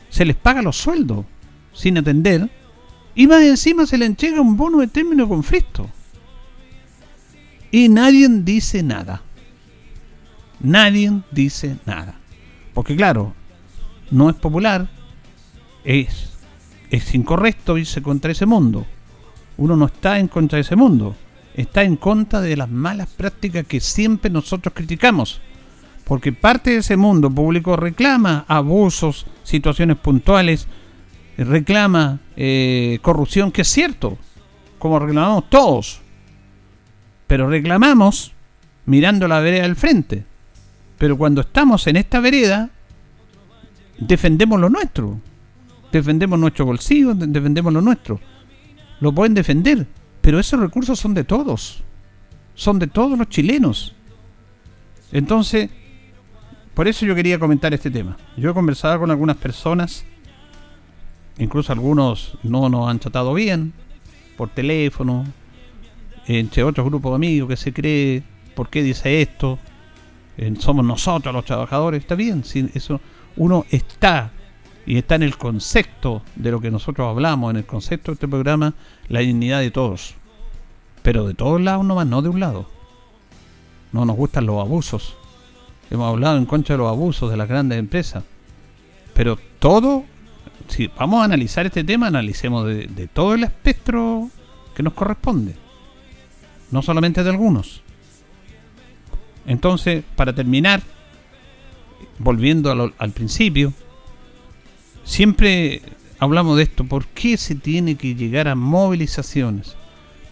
[0.09, 1.25] se les paga los sueldos
[1.73, 2.51] sin atender
[3.15, 5.91] y más encima se le entrega un bono de término de conflicto.
[7.71, 9.23] Y nadie dice nada.
[10.61, 12.15] Nadie dice nada.
[12.75, 13.35] Porque claro,
[14.11, 14.89] no es popular,
[15.85, 16.31] es,
[16.91, 18.87] es incorrecto irse contra ese mundo.
[19.57, 21.17] Uno no está en contra de ese mundo,
[21.55, 25.41] está en contra de las malas prácticas que siempre nosotros criticamos.
[26.07, 30.69] Porque parte de ese mundo público reclama abusos, situaciones puntuales,
[31.37, 34.17] reclama eh, corrupción, que es cierto,
[34.79, 36.01] como reclamamos todos.
[37.27, 38.33] Pero reclamamos
[38.85, 40.25] mirando la vereda del frente.
[40.97, 42.71] Pero cuando estamos en esta vereda,
[43.99, 45.21] defendemos lo nuestro.
[45.91, 48.21] Defendemos nuestro bolsillo, defendemos lo nuestro.
[49.01, 49.89] Lo pueden defender,
[50.21, 51.83] pero esos recursos son de todos.
[52.55, 53.93] Son de todos los chilenos.
[55.11, 55.69] Entonces,
[56.77, 58.19] por eso yo quería comentar este tema.
[58.37, 60.05] Yo he conversado con algunas personas,
[61.39, 63.73] incluso algunos no nos han tratado bien,
[64.37, 65.25] por teléfono,
[66.27, 68.23] entre otros grupos de amigos que se cree,
[68.55, 69.59] ¿por qué dice esto?
[70.59, 73.01] somos nosotros los trabajadores, está bien, si eso
[73.37, 74.31] uno está
[74.85, 78.29] y está en el concepto de lo que nosotros hablamos, en el concepto de este
[78.29, 78.75] programa,
[79.09, 80.15] la dignidad de todos.
[81.03, 82.69] Pero de todos lados nomás, no de un lado.
[83.93, 85.17] No nos gustan los abusos.
[85.91, 88.25] Hemos hablado en contra de los abusos de las grandes empresas.
[89.15, 90.05] Pero todo,
[90.69, 94.29] si vamos a analizar este tema, analicemos de, todo el espectro
[94.75, 95.55] que nos corresponde.
[96.71, 97.83] No solamente de algunos.
[99.47, 100.83] Entonces, para terminar,
[102.19, 103.73] volviendo al principio,
[105.05, 105.83] siempre
[106.19, 106.85] hablamos de esto.
[106.85, 109.77] ¿Por qué se tiene que llegar a movilizaciones?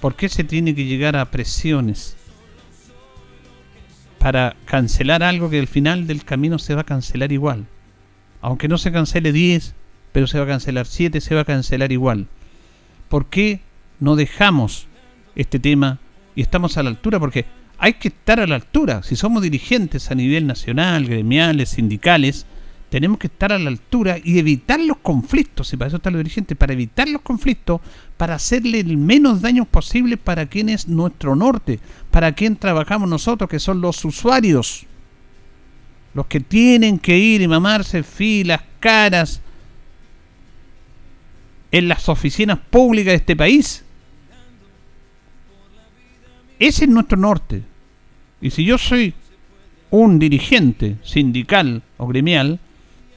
[0.00, 2.16] ¿Por qué se tiene que llegar a presiones?
[4.24, 7.66] Para cancelar algo que al final del camino se va a cancelar igual.
[8.40, 9.74] Aunque no se cancele 10,
[10.12, 12.26] pero se va a cancelar 7, se va a cancelar igual.
[13.10, 13.60] ¿Por qué
[14.00, 14.86] no dejamos
[15.36, 15.98] este tema
[16.34, 17.20] y estamos a la altura?
[17.20, 17.44] Porque
[17.76, 19.02] hay que estar a la altura.
[19.02, 22.46] Si somos dirigentes a nivel nacional, gremiales, sindicales,
[22.94, 25.72] tenemos que estar a la altura y evitar los conflictos.
[25.72, 27.80] Y para eso están los dirigentes, para evitar los conflictos,
[28.16, 31.80] para hacerle el menos daño posible para quien es nuestro norte,
[32.12, 34.86] para quien trabajamos nosotros, que son los usuarios.
[36.14, 39.40] Los que tienen que ir y mamarse filas, caras
[41.72, 43.84] en las oficinas públicas de este país
[46.58, 47.62] ese es nuestro norte.
[48.40, 49.14] Y si yo soy
[49.90, 52.60] un dirigente sindical o gremial,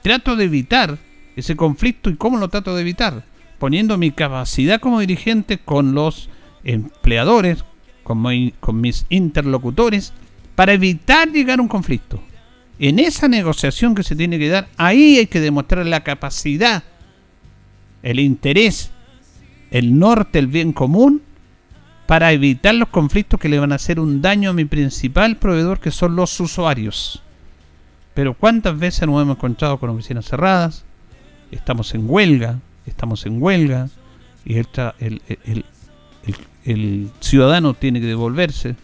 [0.08, 0.98] trato de evitar
[1.36, 2.10] ese conflicto.
[2.10, 3.26] ¿Y cómo lo trato de evitar?
[3.60, 6.30] Poniendo mi capacidad como dirigente con los
[6.64, 7.66] empleadores,
[8.04, 8.22] con,
[8.82, 10.14] mis interlocutores,
[10.56, 12.24] para evitar llegar a un conflicto.
[12.80, 16.84] En esa negociación que se tiene que dar, ahí hay que demostrar la capacidad,
[18.02, 18.92] el interés,
[19.72, 21.22] el norte, el bien común
[22.06, 25.82] para evitar los conflictos que le van a hacer un daño a mi principal proveedor,
[25.82, 27.22] que son los usuarios.
[28.18, 30.84] Pero ¿cuántas veces nos hemos encontrado con oficinas cerradas?
[31.52, 33.90] Estamos en huelga, estamos en huelga,
[34.44, 34.58] y
[36.66, 38.76] el, ciudadano tiene que devolverse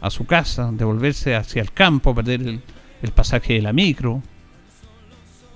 [0.00, 2.40] a su casa, devolverse hacia el campo, perder
[3.02, 4.22] el, pasaje de la micro,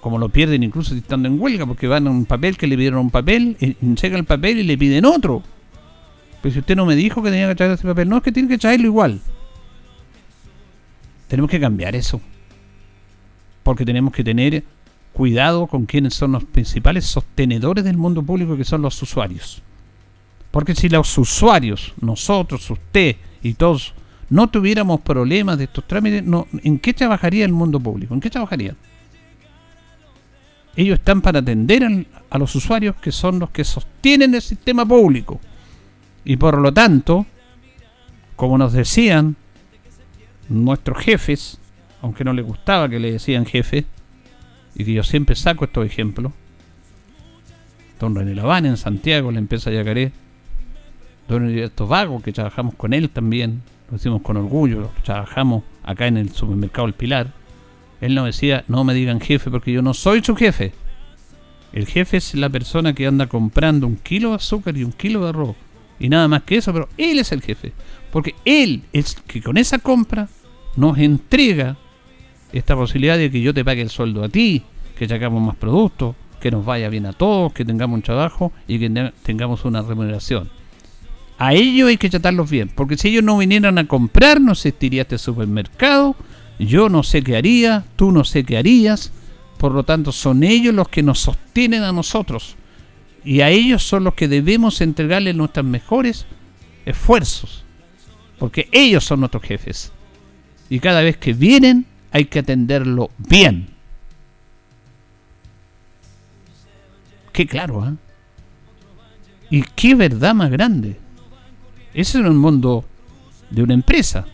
[0.02, 3.00] como lo pierden incluso estando en huelga, porque van a un papel que le pidieron
[3.00, 5.42] un papel, llega el papel y le piden otro.
[6.42, 8.32] Pero si usted no me dijo que tenía que traer ese papel, no es que
[8.32, 9.22] tiene que traerlo igual.
[11.26, 12.20] Tenemos que cambiar eso.
[13.68, 14.64] Porque tenemos que tener
[15.12, 19.60] cuidado con quienes son los principales sostenedores del mundo público, que son los usuarios.
[20.50, 23.92] Porque si los usuarios, nosotros, usted y todos,
[24.30, 28.14] no tuviéramos problemas de estos trámites, no, ¿en qué trabajaría el mundo público?
[28.14, 28.74] ¿En qué trabajaría?
[30.74, 35.40] Ellos están para atender a los usuarios que son los que sostienen el sistema público.
[36.24, 37.26] Y por lo tanto,
[38.34, 39.36] como nos decían
[40.48, 41.57] nuestros jefes,
[42.02, 43.86] aunque no les gustaba que le decían jefe,
[44.74, 46.32] y que yo siempre saco estos ejemplos,
[47.98, 50.12] don René Laván en Santiago, la empresa Yacaré,
[51.28, 56.16] don Heriberto Vago, que trabajamos con él también, lo decimos con orgullo, trabajamos acá en
[56.16, 57.32] el supermercado El Pilar,
[58.00, 60.72] él nos decía, no me digan jefe porque yo no soy su jefe.
[61.72, 65.22] El jefe es la persona que anda comprando un kilo de azúcar y un kilo
[65.22, 65.56] de arroz.
[65.98, 67.72] Y nada más que eso, pero él es el jefe.
[68.12, 70.28] Porque él es que con esa compra
[70.76, 71.76] nos entrega
[72.52, 74.62] esta posibilidad de que yo te pague el sueldo a ti,
[74.98, 78.78] que sacamos más productos, que nos vaya bien a todos, que tengamos un trabajo y
[78.78, 80.50] que tengamos una remuneración.
[81.38, 85.02] A ellos hay que tratarlos bien, porque si ellos no vinieran a comprar, no existiría
[85.02, 86.16] este supermercado,
[86.58, 89.12] yo no sé qué haría, tú no sé qué harías,
[89.58, 92.56] por lo tanto son ellos los que nos sostienen a nosotros
[93.24, 96.26] y a ellos son los que debemos entregarles nuestros mejores
[96.86, 97.64] esfuerzos,
[98.38, 99.92] porque ellos son nuestros jefes.
[100.70, 103.68] Y cada vez que vienen hay que atenderlo bien.
[107.32, 107.94] Qué claro, ¿eh?
[109.50, 110.98] Y qué verdad más grande.
[111.94, 112.84] Eso es un mundo
[113.50, 114.26] de una empresa.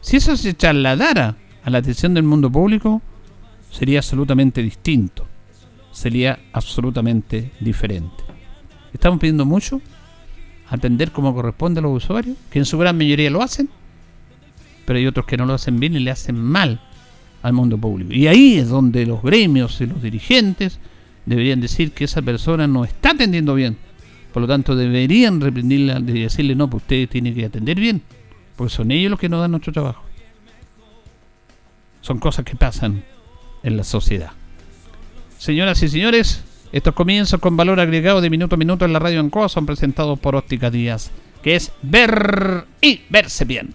[0.00, 3.00] Si eso se trasladara a la atención del mundo público,
[3.70, 5.26] sería absolutamente distinto.
[5.92, 8.24] Sería absolutamente diferente.
[8.92, 9.80] Estamos pidiendo mucho,
[10.68, 13.70] atender como corresponde a los usuarios, que en su gran mayoría lo hacen,
[14.84, 16.80] pero hay otros que no lo hacen bien y le hacen mal
[17.42, 18.12] al mundo público.
[18.12, 20.78] Y ahí es donde los gremios y los dirigentes
[21.26, 23.76] deberían decir que esa persona no está atendiendo bien.
[24.32, 28.02] Por lo tanto, deberían reprenderla y decirle, no, pues usted tiene que atender bien,
[28.56, 30.02] porque son ellos los que nos dan nuestro trabajo.
[32.00, 33.04] Son cosas que pasan
[33.62, 34.30] en la sociedad.
[35.38, 39.20] Señoras y señores, estos comienzos con valor agregado de minuto a minuto en la radio
[39.20, 41.10] Ancoa son presentados por Óptica Díaz,
[41.42, 43.74] que es ver y verse bien.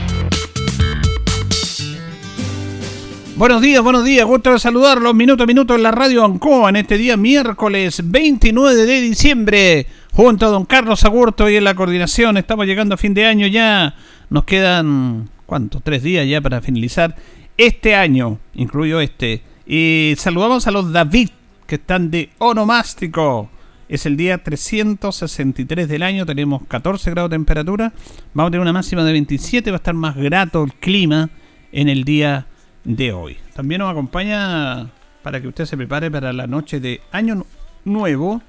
[3.37, 6.75] Buenos días, buenos días, gusto de saludarlos minuto a minuto en la radio Ancoa en
[6.75, 12.35] este día miércoles 29 de diciembre, junto a don Carlos Agurto y en la coordinación.
[12.37, 13.95] Estamos llegando a fin de año ya,
[14.29, 15.79] nos quedan, ¿cuánto?
[15.79, 17.15] Tres días ya para finalizar
[17.57, 19.41] este año, incluyo este.
[19.65, 21.29] Y saludamos a los David
[21.65, 23.49] que están de onomástico.
[23.87, 27.93] Es el día 363 del año, tenemos 14 grados de temperatura,
[28.33, 31.29] vamos a tener una máxima de 27, va a estar más grato el clima
[31.71, 32.47] en el día
[32.83, 33.37] de hoy.
[33.53, 34.89] También nos acompaña
[35.23, 37.45] para que usted se prepare para la noche de Año
[37.85, 38.41] Nuevo.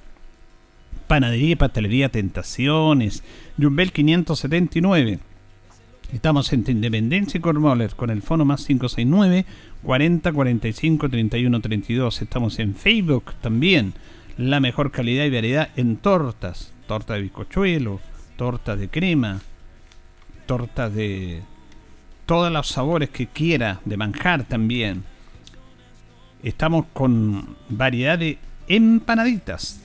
[1.06, 3.22] Panadería y Pastelería Tentaciones,
[3.60, 5.18] Jumbel 579.
[6.12, 9.46] Estamos en Independencia y Cormoller con el fono más 569
[9.82, 12.22] 40 45 31 32.
[12.22, 13.94] Estamos en Facebook también.
[14.38, 16.72] La mejor calidad y variedad en tortas.
[16.86, 18.00] Torta de bizcochuelo,
[18.36, 19.40] torta de crema,
[20.46, 21.42] torta de
[22.32, 25.04] todos los sabores que quiera, de manjar también.
[26.42, 29.82] Estamos con variedad de empanaditas.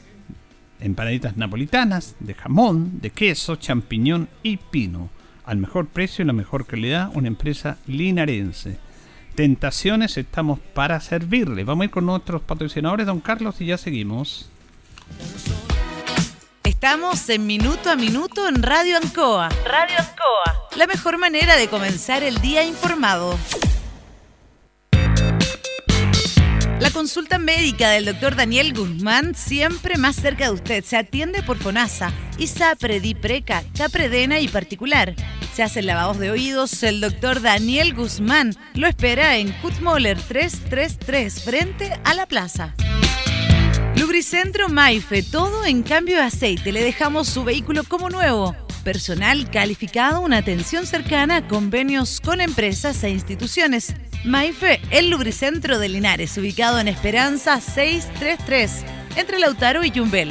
[0.80, 5.10] Empanaditas napolitanas, de jamón, de queso, champiñón y pino.
[5.44, 8.78] Al mejor precio y la mejor calidad, una empresa linarense.
[9.36, 11.66] Tentaciones, estamos para servirle.
[11.66, 14.50] Vamos a ir con nuestros patrocinadores, don Carlos, y ya seguimos.
[16.78, 19.50] Estamos en Minuto a Minuto en Radio Ancoa.
[19.66, 20.68] Radio Ancoa.
[20.76, 23.36] La mejor manera de comenzar el día informado.
[26.80, 30.84] La consulta médica del doctor Daniel Guzmán siempre más cerca de usted.
[30.84, 35.16] Se atiende por FONASA, ISAPRE, DIPRECA, CAPREDENA y particular.
[35.56, 36.84] Se hacen lavados de oídos.
[36.84, 42.76] El doctor Daniel Guzmán lo espera en Kutmoller 333 frente a la plaza.
[44.00, 46.72] Lubricentro Maife, todo en cambio de aceite.
[46.72, 48.56] Le dejamos su vehículo como nuevo.
[48.84, 53.96] Personal calificado, una atención cercana, convenios con empresas e instituciones.
[54.24, 60.30] Maife, el lubricentro de Linares, ubicado en Esperanza 633, entre Lautaro y Yumbel.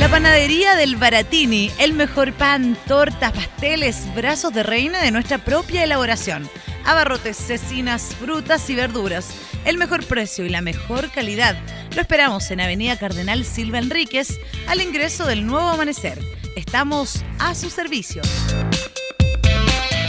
[0.00, 5.84] La panadería del Baratini, el mejor pan, tortas, pasteles, brazos de reina de nuestra propia
[5.84, 6.50] elaboración.
[6.84, 9.28] Abarrotes, cecinas, frutas y verduras.
[9.64, 11.56] El mejor precio y la mejor calidad.
[11.94, 16.18] Lo esperamos en Avenida Cardenal Silva Enríquez, al ingreso del nuevo amanecer.
[16.54, 18.20] Estamos a su servicio.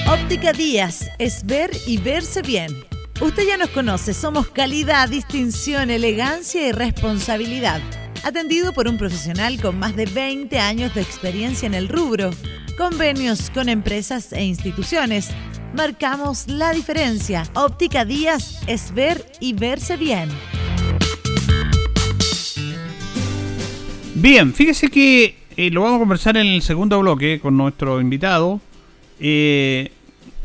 [0.07, 2.85] Óptica Díaz es ver y verse bien.
[3.21, 7.79] Usted ya nos conoce, somos calidad, distinción, elegancia y responsabilidad.
[8.23, 12.31] Atendido por un profesional con más de 20 años de experiencia en el rubro.
[12.77, 15.29] Convenios con empresas e instituciones.
[15.75, 17.43] Marcamos la diferencia.
[17.53, 20.29] Óptica Díaz es ver y verse bien.
[24.13, 28.61] Bien, fíjese que eh, lo vamos a conversar en el segundo bloque con nuestro invitado.
[29.19, 29.91] Eh,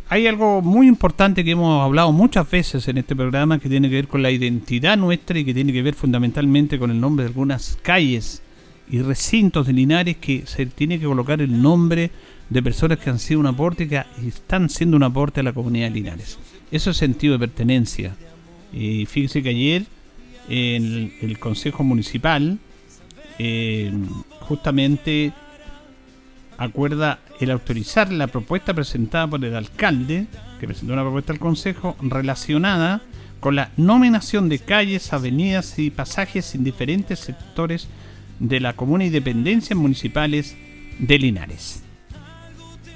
[0.08, 3.94] hay algo muy importante que hemos hablado muchas veces en este programa que tiene que
[3.94, 7.28] ver con la identidad nuestra y que tiene que ver fundamentalmente con el nombre de
[7.28, 8.42] algunas calles
[8.90, 12.10] y recintos de Linares que se tiene que colocar el nombre
[12.50, 13.88] de personas que han sido un aporte
[14.22, 16.38] y están siendo un aporte a la comunidad de Linares.
[16.70, 18.14] Eso es sentido de pertenencia.
[18.72, 19.84] Y fíjese que ayer
[20.48, 22.58] en el, Consejo Municipal
[23.38, 23.92] eh,
[24.40, 25.32] justamente
[26.58, 30.26] acuerda el autorizar la propuesta presentada por el alcalde,
[30.58, 33.00] que presentó una propuesta al Consejo, relacionada
[33.38, 37.88] con la nominación de calles, avenidas y pasajes en diferentes sectores
[38.38, 40.56] de la comuna y dependencias municipales
[40.98, 41.82] de Linares.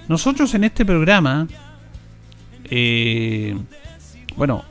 [0.09, 1.47] Nosotros en este programa,
[2.65, 3.57] eh,
[4.37, 4.65] bueno,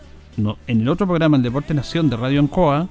[0.68, 2.88] en el otro programa, el Deporte Nación de Radio Ancoa,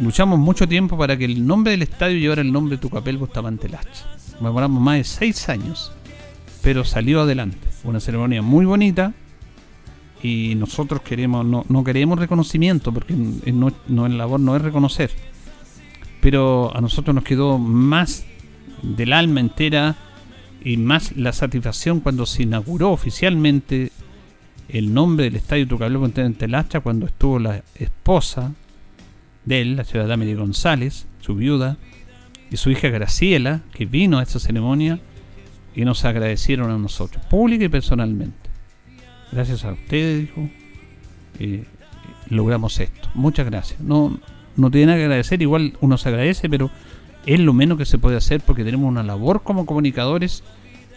[0.00, 3.68] luchamos mucho tiempo para que el nombre del estadio llevara el nombre de Tucapel Bustamante
[3.68, 5.92] Lacha demoramos más de seis años,
[6.62, 7.58] pero salió adelante.
[7.84, 9.12] Una ceremonia muy bonita
[10.22, 15.10] y nosotros queremos, no, no queremos reconocimiento porque no, no, labor no es reconocer,
[16.20, 18.24] pero a nosotros nos quedó más
[18.82, 19.96] del alma entera
[20.66, 23.92] y más la satisfacción cuando se inauguró oficialmente
[24.68, 28.52] el nombre del Estadio Tucapel Continente Lacha cuando estuvo la esposa
[29.44, 31.76] de él, la ciudadana Mary González, su viuda,
[32.50, 34.98] y su hija Graciela, que vino a esta ceremonia
[35.72, 38.50] y nos agradecieron a nosotros, pública y personalmente.
[39.30, 40.50] Gracias a ustedes, dijo,
[41.38, 41.64] eh,
[42.28, 43.08] logramos esto.
[43.14, 43.78] Muchas gracias.
[43.78, 44.18] No,
[44.56, 46.72] no tiene nada que agradecer, igual uno se agradece, pero
[47.26, 50.44] es lo menos que se puede hacer porque tenemos una labor como comunicadores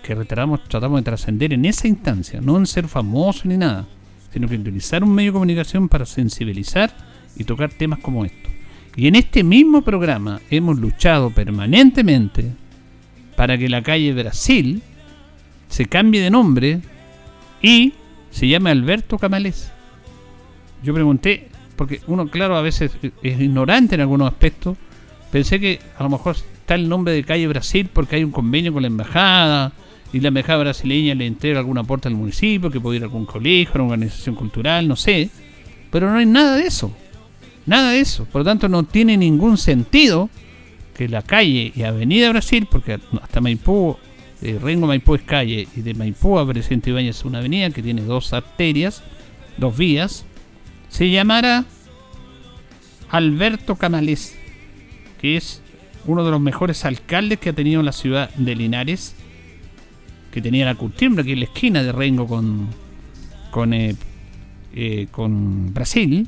[0.03, 3.87] que tratamos, tratamos de trascender en esa instancia, no en ser famosos ni nada,
[4.31, 6.95] sino que utilizar un medio de comunicación para sensibilizar
[7.35, 8.51] y tocar temas como estos.
[8.95, 12.51] Y en este mismo programa hemos luchado permanentemente
[13.35, 14.81] para que la calle Brasil
[15.67, 16.81] se cambie de nombre
[17.61, 17.93] y
[18.31, 19.71] se llame Alberto Camalés.
[20.83, 22.91] Yo pregunté, porque uno, claro, a veces
[23.23, 24.77] es ignorante en algunos aspectos,
[25.31, 28.73] pensé que a lo mejor está el nombre de calle Brasil porque hay un convenio
[28.73, 29.71] con la embajada
[30.11, 33.25] y la embajada brasileña le entrega algún aporte al municipio, que puede ir a algún
[33.25, 35.29] colegio, a una organización cultural, no sé.
[35.91, 36.91] Pero no hay nada de eso.
[37.65, 38.25] Nada de eso.
[38.25, 40.29] Por lo tanto, no tiene ningún sentido
[40.95, 43.97] que la calle y Avenida Brasil, porque hasta Maipú,
[44.41, 47.83] de Rengo Maipú es calle y de Maipú a Presidente Ibáñez es una avenida que
[47.83, 49.03] tiene dos arterias,
[49.57, 50.25] dos vías,
[50.89, 51.65] se llamara
[53.09, 54.38] Alberto Camalés,
[55.19, 55.61] que es
[56.05, 59.15] uno de los mejores alcaldes que ha tenido la ciudad de Linares,
[60.31, 62.67] que tenía la costumbre aquí en la esquina de Rengo con,
[63.51, 63.95] con, eh,
[64.73, 66.27] eh, con Brasil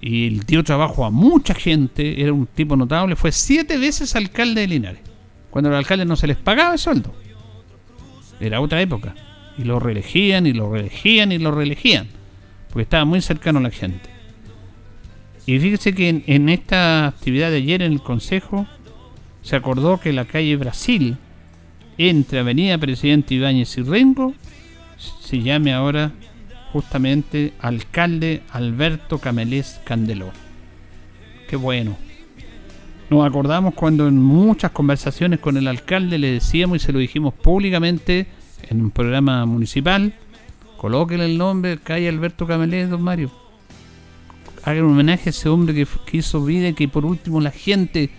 [0.00, 4.62] y el dio trabajo a mucha gente, era un tipo notable, fue siete veces alcalde
[4.62, 5.00] de Linares,
[5.48, 7.14] cuando los alcaldes no se les pagaba el sueldo.
[8.40, 9.14] Era otra época.
[9.56, 12.08] Y lo reelegían y lo reelegían y lo reelegían,
[12.68, 14.11] porque estaba muy cercano a la gente.
[15.46, 18.66] Y fíjese que en, esta actividad de ayer en el Consejo
[19.42, 21.16] se acordó que la calle Brasil,
[21.98, 24.34] entre Avenida Presidente Ibáñez y Rengo,
[25.20, 26.12] se llame ahora
[26.72, 30.30] justamente alcalde Alberto Camelés Candeló.
[31.48, 31.96] Qué bueno.
[33.10, 37.34] Nos acordamos cuando en muchas conversaciones con el alcalde le decíamos y se lo dijimos
[37.34, 38.26] públicamente
[38.70, 40.14] en un programa municipal,
[40.78, 43.41] colóquele el nombre, calle Alberto Camelés, don Mario.
[44.64, 48.10] Hagan un homenaje a ese hombre que, hizo vida y que por último la gente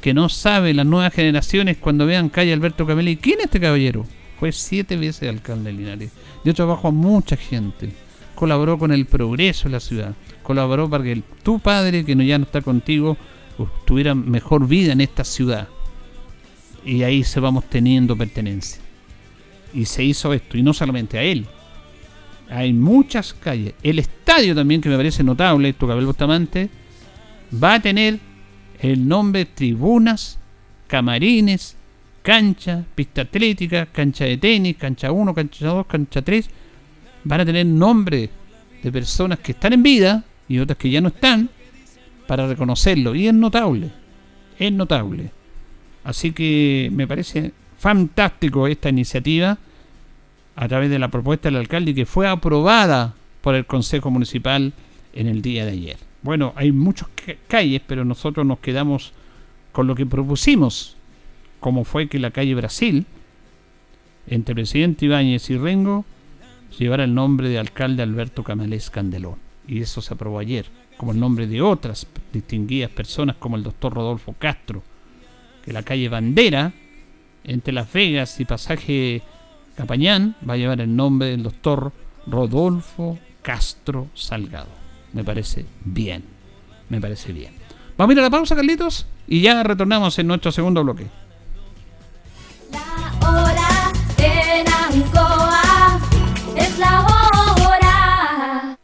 [0.00, 4.04] que no sabe, las nuevas generaciones, cuando vean calle Alberto Camelés, ¿quién es este caballero?
[4.40, 6.10] Fue siete veces alcalde de Linares.
[6.42, 7.92] Dio trabajo a mucha gente.
[8.34, 10.16] Colaboró con el progreso de la ciudad.
[10.42, 13.16] Colaboró para que tu padre, que no ya no está contigo,
[13.84, 15.68] tuviera mejor vida en esta ciudad.
[16.84, 18.80] Y ahí se vamos teniendo pertenencia.
[19.72, 20.58] Y se hizo esto.
[20.58, 21.46] Y no solamente a él.
[22.52, 23.72] Hay muchas calles.
[23.82, 26.68] El estadio también, que me parece notable, Cabel Bustamante,
[27.62, 28.18] va a tener
[28.80, 30.38] El nombre tribunas,
[30.86, 31.76] camarines,
[32.22, 36.50] cancha, pista atlética, cancha de tenis, cancha 1, cancha 2, cancha 3,
[37.24, 38.28] van a tener nombre
[38.82, 41.48] de personas que están en vida y otras que ya no están
[42.26, 43.14] para reconocerlo.
[43.14, 43.90] Y es notable,
[44.58, 45.30] es notable.
[46.04, 49.56] Así que me parece fantástico esta iniciativa
[50.56, 54.72] a través de la propuesta del alcalde que fue aprobada por el Consejo Municipal
[55.14, 55.96] en el día de ayer.
[56.22, 57.08] Bueno, hay muchas
[57.48, 59.12] calles, pero nosotros nos quedamos
[59.72, 60.96] con lo que propusimos,
[61.60, 63.06] como fue que la calle Brasil,
[64.26, 66.04] entre Presidente Ibáñez y Rengo,
[66.78, 69.36] llevara el nombre de alcalde Alberto Camalés Candelón.
[69.66, 73.94] Y eso se aprobó ayer, como el nombre de otras distinguidas personas como el doctor
[73.94, 74.82] Rodolfo Castro,
[75.64, 76.72] que la calle Bandera,
[77.44, 79.22] entre Las Vegas y Pasaje
[79.76, 81.92] Capañán, va a llevar el nombre del doctor
[82.26, 84.68] Rodolfo Castro Salgado.
[85.12, 86.24] Me parece bien,
[86.88, 87.54] me parece bien.
[87.96, 91.06] Vamos a ir a la pausa, Carlitos, y ya retornamos en nuestro segundo bloque.
[92.70, 96.00] La hora en Ancoa
[96.56, 98.78] es la hora.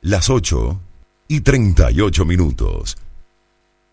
[0.00, 0.80] Las 8
[1.28, 2.96] y 38 minutos.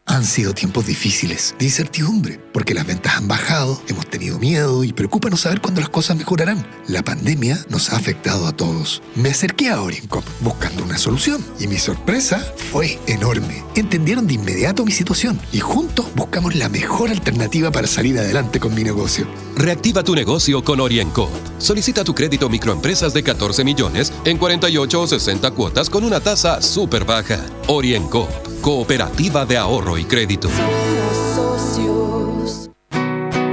[0.08, 4.92] Han sido tiempos difíciles, de incertidumbre, porque las ventas han bajado, hemos tenido miedo y
[4.92, 6.66] preocupa no saber cuándo las cosas mejorarán.
[6.88, 9.02] La pandemia nos ha afectado a todos.
[9.16, 13.64] Me acerqué a Orincop buscando una solución y mi sorpresa fue enorme.
[13.76, 18.74] Entendieron de inmediato mi situación y juntos buscamos la mejor alternativa para salir adelante con
[18.74, 19.28] mi negocio.
[19.56, 21.30] Reactiva tu negocio con Orienco.
[21.58, 26.62] Solicita tu crédito microempresas de 14 millones en 48 o 60 cuotas con una tasa
[26.62, 27.40] súper baja.
[27.68, 28.28] Orienco,
[28.62, 30.50] cooperativa de ahorro y crédito.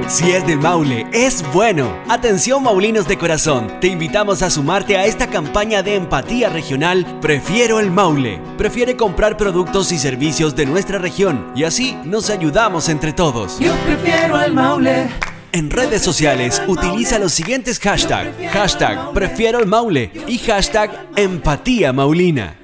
[0.09, 1.95] Si es del Maule, es bueno.
[2.09, 7.79] Atención Maulinos de corazón, te invitamos a sumarte a esta campaña de empatía regional Prefiero
[7.79, 8.41] el Maule.
[8.57, 13.59] Prefiere comprar productos y servicios de nuestra región y así nos ayudamos entre todos.
[13.59, 15.09] Yo prefiero el Maule.
[15.51, 18.35] En redes sociales utiliza los siguientes hashtags.
[18.51, 22.58] Hashtag Prefiero el Maule y hashtag Empatía Maulina.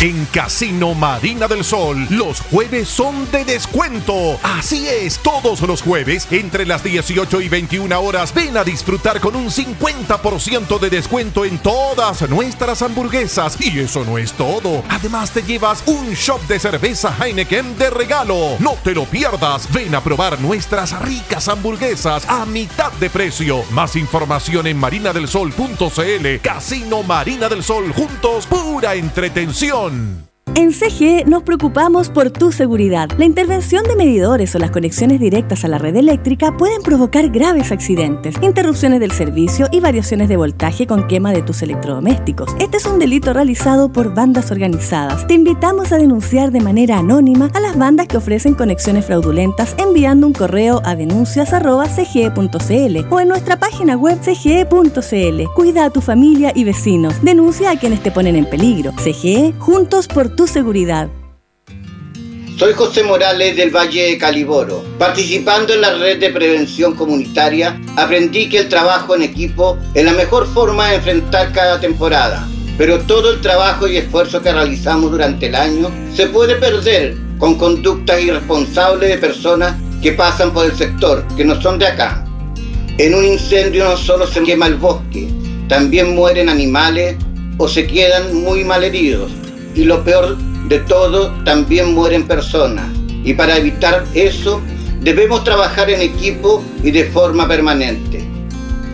[0.00, 4.38] En Casino Marina del Sol, los jueves son de descuento.
[4.44, 9.34] Así es, todos los jueves, entre las 18 y 21 horas, ven a disfrutar con
[9.34, 13.60] un 50% de descuento en todas nuestras hamburguesas.
[13.60, 14.84] Y eso no es todo.
[14.88, 18.54] Además, te llevas un shop de cerveza Heineken de regalo.
[18.60, 19.66] No te lo pierdas.
[19.72, 23.64] Ven a probar nuestras ricas hamburguesas a mitad de precio.
[23.72, 26.40] Más información en marinadelsol.cl.
[26.40, 29.87] Casino Marina del Sol, juntos, pura entretención.
[29.88, 30.27] León.
[30.54, 33.08] En CGE nos preocupamos por tu seguridad.
[33.18, 37.72] La intervención de medidores o las conexiones directas a la red eléctrica pueden provocar graves
[37.72, 42.54] accidentes, interrupciones del servicio y variaciones de voltaje con quema de tus electrodomésticos.
[42.58, 45.26] Este es un delito realizado por bandas organizadas.
[45.26, 50.26] Te invitamos a denunciar de manera anónima a las bandas que ofrecen conexiones fraudulentas enviando
[50.26, 55.44] un correo a denuncias.cge.cl o en nuestra página web cge.cl.
[55.54, 57.22] Cuida a tu familia y vecinos.
[57.22, 58.92] Denuncia a quienes te ponen en peligro.
[58.92, 61.08] CGE, juntos por tu seguridad.
[62.56, 64.84] Soy José Morales del Valle de Caliboro.
[64.96, 70.12] Participando en la red de prevención comunitaria, aprendí que el trabajo en equipo es la
[70.12, 72.46] mejor forma de enfrentar cada temporada.
[72.76, 77.58] Pero todo el trabajo y esfuerzo que realizamos durante el año se puede perder con
[77.58, 82.24] conductas irresponsables de personas que pasan por el sector, que no son de acá.
[82.96, 85.28] En un incendio no solo se quema el bosque,
[85.68, 87.16] también mueren animales
[87.56, 89.32] o se quedan muy mal heridos.
[89.74, 90.36] Y lo peor
[90.68, 92.88] de todo, también mueren personas.
[93.24, 94.60] Y para evitar eso,
[95.00, 98.24] debemos trabajar en equipo y de forma permanente.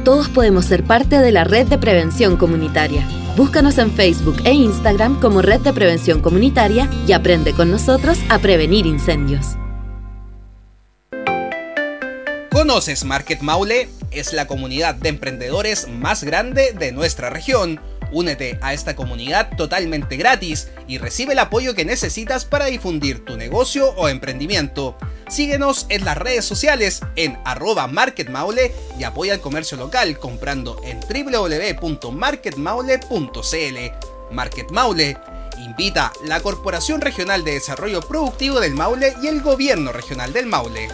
[0.04, 3.06] Todos podemos ser parte de la red de prevención comunitaria.
[3.36, 8.38] Búscanos en Facebook e Instagram como Red de Prevención Comunitaria y aprende con nosotros a
[8.38, 9.56] prevenir incendios.
[12.52, 13.88] ¿Conoces Market Maule?
[14.12, 17.80] Es la comunidad de emprendedores más grande de nuestra región.
[18.14, 23.36] Únete a esta comunidad totalmente gratis y recibe el apoyo que necesitas para difundir tu
[23.36, 24.96] negocio o emprendimiento.
[25.28, 31.00] Síguenos en las redes sociales en arroba marketmaule y apoya el comercio local comprando en
[31.00, 33.78] www.marketmaule.cl.
[34.30, 35.16] Market Maule
[35.58, 40.86] invita la Corporación Regional de Desarrollo Productivo del Maule y el Gobierno Regional del Maule.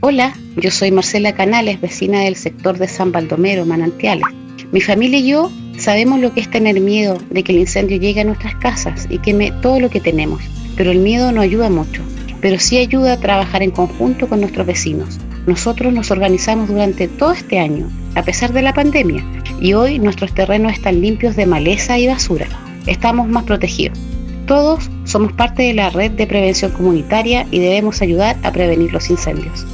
[0.00, 4.28] Hola, yo soy Marcela Canales, vecina del sector de San Baldomero, Manantiales.
[4.70, 8.20] Mi familia y yo sabemos lo que es tener miedo de que el incendio llegue
[8.20, 10.42] a nuestras casas y queme todo lo que tenemos,
[10.76, 12.02] pero el miedo no ayuda mucho,
[12.40, 15.18] pero sí ayuda a trabajar en conjunto con nuestros vecinos.
[15.46, 19.24] Nosotros nos organizamos durante todo este año, a pesar de la pandemia,
[19.60, 22.46] y hoy nuestros terrenos están limpios de maleza y basura.
[22.86, 23.98] Estamos más protegidos.
[24.46, 29.08] Todos Somos parte de la red de prevención comunitaria y debemos ayudar a prevenir los
[29.08, 29.64] incendios.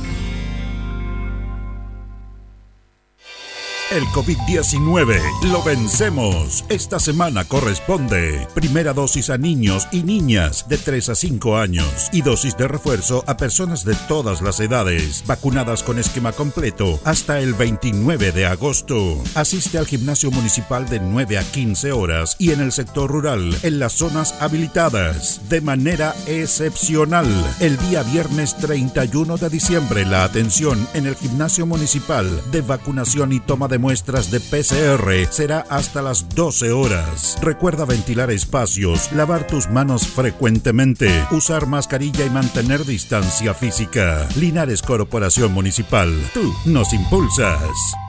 [3.95, 5.21] El COVID-19
[5.53, 6.65] lo vencemos.
[6.69, 12.23] Esta semana corresponde primera dosis a niños y niñas de 3 a 5 años y
[12.23, 17.55] dosis de refuerzo a personas de todas las edades, vacunadas con esquema completo hasta el
[17.55, 19.23] 29 de agosto.
[19.37, 23.79] Asiste al gimnasio municipal de 9 a 15 horas y en el sector rural, en
[23.79, 27.29] las zonas habilitadas, de manera excepcional.
[27.61, 33.39] El día viernes 31 de diciembre, la atención en el gimnasio municipal de vacunación y
[33.39, 37.37] toma de muestras de PCR será hasta las 12 horas.
[37.43, 44.27] Recuerda ventilar espacios, lavar tus manos frecuentemente, usar mascarilla y mantener distancia física.
[44.37, 48.04] Linares Corporación Municipal, tú nos impulsas.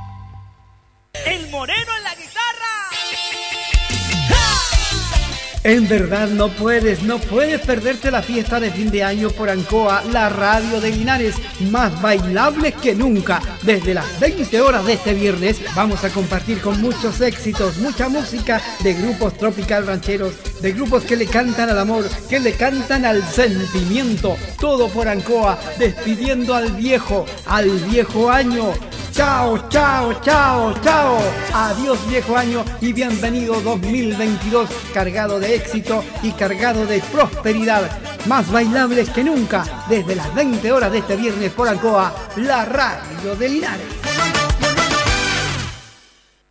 [5.65, 10.03] En verdad no puedes, no puedes perderte la fiesta de fin de año por Ancoa,
[10.11, 11.33] la radio de Linares,
[11.71, 13.41] más bailables que nunca.
[13.63, 18.61] Desde las 20 horas de este viernes vamos a compartir con muchos éxitos, mucha música
[18.83, 23.23] de grupos tropical rancheros, de grupos que le cantan al amor, que le cantan al
[23.23, 24.37] sentimiento.
[24.59, 28.71] Todo por Ancoa, despidiendo al viejo, al viejo año.
[29.15, 31.17] Chao, chao, chao, chao.
[31.53, 37.89] Adiós viejo año y bienvenido 2022 cargado de éxito y cargado de prosperidad.
[38.27, 43.35] Más bailables que nunca desde las 20 horas de este viernes por Alcoa, la radio
[43.35, 43.87] de Linares.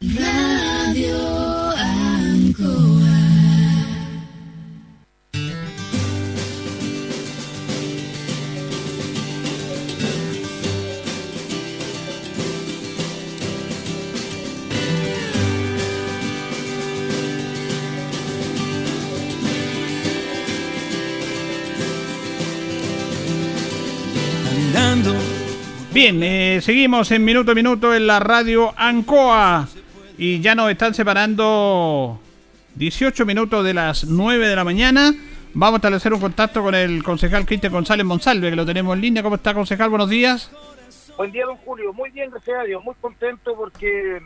[0.00, 1.33] Radio
[26.04, 29.66] Bien, eh, seguimos en minuto a minuto en la radio Ancoa.
[30.18, 32.20] Y ya nos están separando
[32.74, 35.14] 18 minutos de las 9 de la mañana.
[35.54, 39.00] Vamos a establecer un contacto con el concejal Cristian González Monsalve, que lo tenemos en
[39.00, 39.22] línea.
[39.22, 39.88] ¿Cómo está, concejal?
[39.88, 40.50] Buenos días.
[41.16, 41.94] Buen día, don Julio.
[41.94, 42.84] Muy bien, gracias a Dios.
[42.84, 44.16] Muy contento porque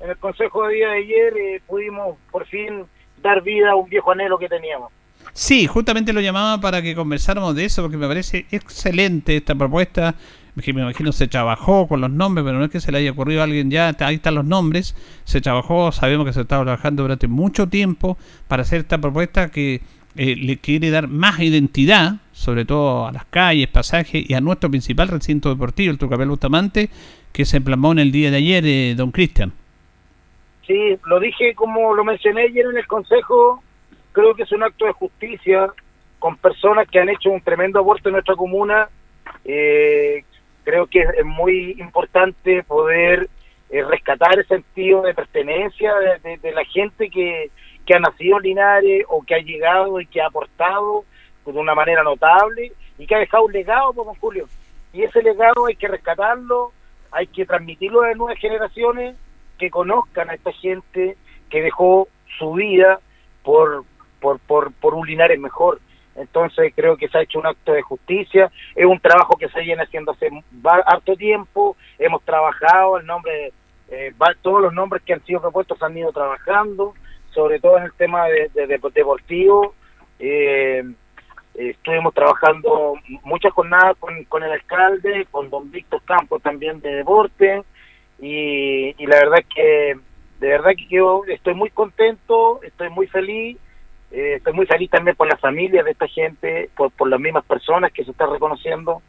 [0.00, 2.86] en el consejo de día de ayer eh, pudimos por fin
[3.22, 4.90] dar vida a un viejo anhelo que teníamos.
[5.34, 10.14] Sí, justamente lo llamaba para que conversáramos de eso, porque me parece excelente esta propuesta.
[10.56, 13.42] Me imagino se trabajó con los nombres, pero no es que se le haya ocurrido
[13.42, 14.96] a alguien ya, ahí están los nombres.
[15.24, 18.16] Se trabajó, sabemos que se estaba trabajando durante mucho tiempo
[18.48, 19.82] para hacer esta propuesta que
[20.16, 24.70] eh, le quiere dar más identidad, sobre todo a las calles, pasajes y a nuestro
[24.70, 26.88] principal recinto deportivo, el Tucapel Bustamante,
[27.34, 29.52] que se plasmó en el día de ayer, eh, don Cristian.
[30.66, 33.62] Sí, lo dije como lo mencioné ayer en el consejo,
[34.12, 35.68] creo que es un acto de justicia
[36.18, 38.88] con personas que han hecho un tremendo aporte en nuestra comuna.
[39.44, 40.24] Eh,
[40.66, 43.28] creo que es muy importante poder
[43.70, 45.94] eh, rescatar el sentido de pertenencia
[46.24, 47.50] de, de- la gente que,
[47.86, 51.04] que ha nacido en Linares o que ha llegado y que ha aportado
[51.46, 54.46] de una manera notable y que ha dejado un legado, pues, don Julio.
[54.92, 56.72] Y ese legado hay que rescatarlo,
[57.12, 59.16] hay que transmitirlo a las nuevas generaciones
[59.58, 61.16] que conozcan a esta gente
[61.48, 62.08] que dejó
[62.38, 62.98] su vida
[63.44, 63.84] por,
[64.20, 65.78] por, por, por un Linares mejor.
[66.16, 69.60] Entonces creo que se ha hecho un acto de justicia, es un trabajo que se
[69.60, 70.30] viene haciendo hace
[70.86, 73.52] harto tiempo, hemos trabajado, el nombre,
[73.90, 74.12] eh,
[74.42, 76.94] todos los nombres que han sido propuestos han ido trabajando,
[77.30, 79.74] sobre todo en el tema de, de- de- deportivo,
[80.18, 80.82] eh,
[81.54, 82.94] estuvimos trabajando
[83.24, 87.62] muchas jornadas con, el alcalde, con don Víctor Campos también de deporte,
[88.20, 89.96] y, y la verdad que
[90.40, 93.56] de verdad que quedo- estoy muy contento, estoy muy feliz,
[94.10, 97.44] eh, estoy muy feliz también por la familia de esta gente, por, por las mismas
[97.44, 99.02] personas que se están reconociendo,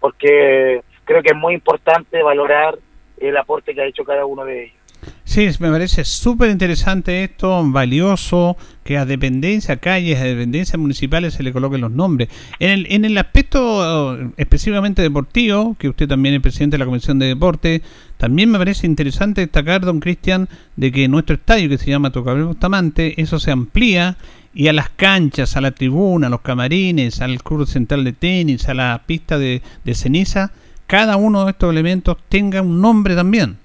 [0.00, 2.78] porque creo que es muy importante valorar
[3.18, 4.76] el aporte que ha hecho cada uno de ellos.
[5.30, 11.44] Sí, me parece súper interesante esto, valioso, que a dependencia, calles, a dependencias municipales se
[11.44, 12.28] le coloquen los nombres.
[12.58, 16.84] En el, en el aspecto eh, específicamente deportivo, que usted también es presidente de la
[16.86, 17.80] Comisión de Deporte,
[18.16, 22.46] también me parece interesante destacar, don Cristian, de que nuestro estadio, que se llama Tocabel
[22.46, 24.16] Bustamante, eso se amplía
[24.52, 28.68] y a las canchas, a la tribuna, a los camarines, al club central de tenis,
[28.68, 29.62] a la pista de
[29.94, 30.50] ceniza,
[30.88, 33.58] cada uno de estos elementos tenga un nombre también.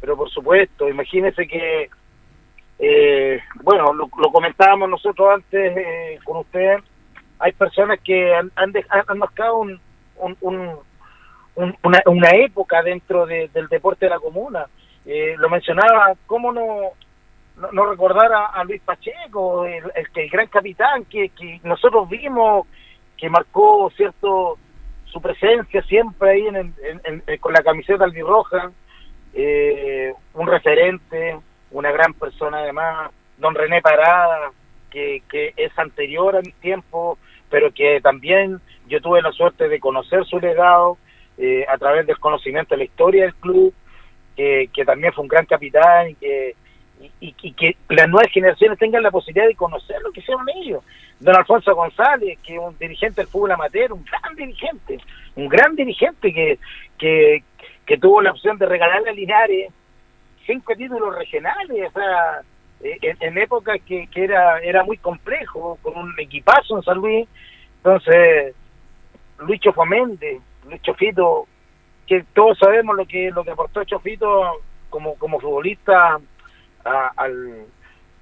[0.00, 1.88] Pero por supuesto, imagínese que,
[2.78, 6.78] eh, bueno, lo, lo comentábamos nosotros antes eh, con usted,
[7.40, 9.80] hay personas que han, han, dej- han marcado un,
[10.16, 10.76] un- un-
[11.56, 14.66] un- una, una época dentro de- del deporte de la comuna.
[15.06, 16.66] Eh, lo mencionaba, ¿cómo no,
[17.56, 22.66] no, no recordar a, Luis Pacheco, el, el, el gran capitán que, que nosotros vimos,
[23.16, 24.56] que marcó cierto
[25.06, 26.74] su presencia siempre ahí en, el-
[27.04, 28.70] en- con la camiseta albirroja,
[29.40, 31.38] eh, un referente,
[31.70, 34.50] una gran persona además, don René Parada,
[34.90, 35.22] que,
[35.56, 37.18] es anterior a mis tiempos,
[37.48, 40.98] pero que también yo tuve la suerte de conocer su legado
[41.36, 43.72] eh, a través del conocimiento de la historia del club,
[44.34, 49.54] que, también fue un gran capitán y que, las nuevas generaciones tengan la posibilidad de
[49.54, 50.82] conocer lo que hicieron ellos.
[51.20, 54.98] Don Alfonso González, que es un dirigente del fútbol amateur, un gran dirigente,
[55.36, 56.32] un gran dirigente
[56.98, 57.44] que,
[57.88, 59.72] que tuvo la opción de regalarle a Linares
[60.46, 62.42] cinco títulos regionales, o sea,
[62.82, 66.98] eh, en, en épocas que, que era, era muy complejo, con un equipazo en San
[66.98, 67.26] Luis.
[67.78, 68.54] Entonces,
[69.38, 71.46] Luis Chofaméndez, Luis Chofito,
[72.06, 74.60] que todos sabemos lo que lo que aportó Chofito
[74.90, 76.18] como, como futbolista
[76.84, 77.66] al,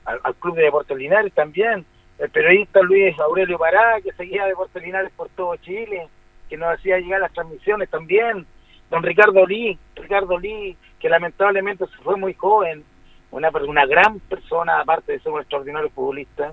[0.04, 1.84] al, al Club de Deportes Linares también.
[2.18, 6.08] El periodista Luis Aurelio Pará, que seguía Deportes Linares por todo Chile,
[6.48, 8.46] que nos hacía llegar las transmisiones también.
[8.91, 12.84] Don Ricardo Lee, Ricardo Lee, que lamentablemente se fue muy joven,
[13.30, 16.53] una, una gran persona, aparte de ser un extraordinario futbolista,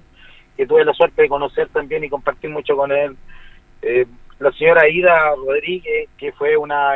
[0.58, 3.16] que tuve la suerte de conocer también y compartir mucho con él.
[3.82, 4.06] Eh,
[4.40, 6.96] la señora Ida Rodríguez, que fue una,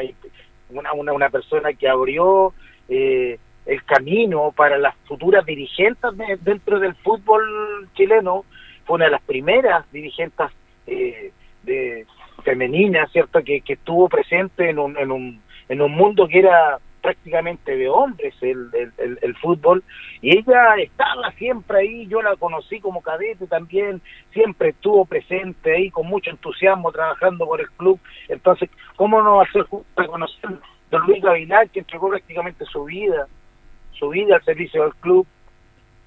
[0.70, 2.54] una, una, una persona que abrió
[2.90, 8.44] eh, el camino para las futuras dirigentes de- dentro del fútbol chileno,
[8.86, 10.48] fue una de las primeras dirigentes
[10.88, 11.32] eh,
[11.64, 12.06] de
[12.48, 13.43] femenina, ¿cierto?
[13.43, 17.89] Que, que estuvo presente en un, en, un, en un mundo que era prácticamente de
[17.89, 19.84] hombres el, el, el- fútbol
[20.22, 24.02] y ella estaba siempre ahí, yo la conocí como cadete también,
[24.34, 29.66] siempre estuvo presente ahí con mucho entusiasmo trabajando por el club, entonces, ¿cómo no hacer
[29.95, 30.50] reconocer
[30.89, 33.28] don Luis Gavilar que entregó prácticamente su vida,
[33.91, 35.28] su vida al servicio del club?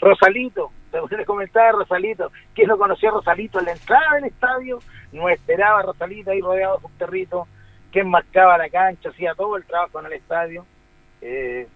[0.00, 4.78] Rosalito, te comentaba Rosalito, ¿quién no conocía a Rosalito en la entrada del estadio?
[5.12, 7.48] No esperaba a Rosalito ahí rodeado de sus perritos,
[7.92, 10.64] quien marcaba la cancha, hacía todo el trabajo en el estadio.
[11.20, 11.66] Eh,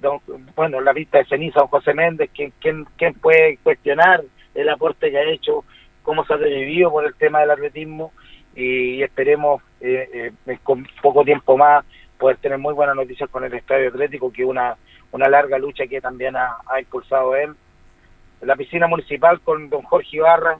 [0.00, 0.20] don-
[0.54, 4.22] bueno, la vista de ceniza, don José Méndez, ¿quién, quién, quién puede cuestionar
[4.54, 5.64] el aporte que ha hecho,
[6.02, 8.12] cómo se ha revivido por el tema del atletismo?
[8.54, 11.84] Y esperemos eh, eh, con poco tiempo más
[12.18, 14.76] poder tener muy buenas noticias con el Estadio Atlético, que una,
[15.12, 17.54] una larga lucha que también ha impulsado él.
[18.40, 20.58] La piscina municipal con don Jorge Ibarra,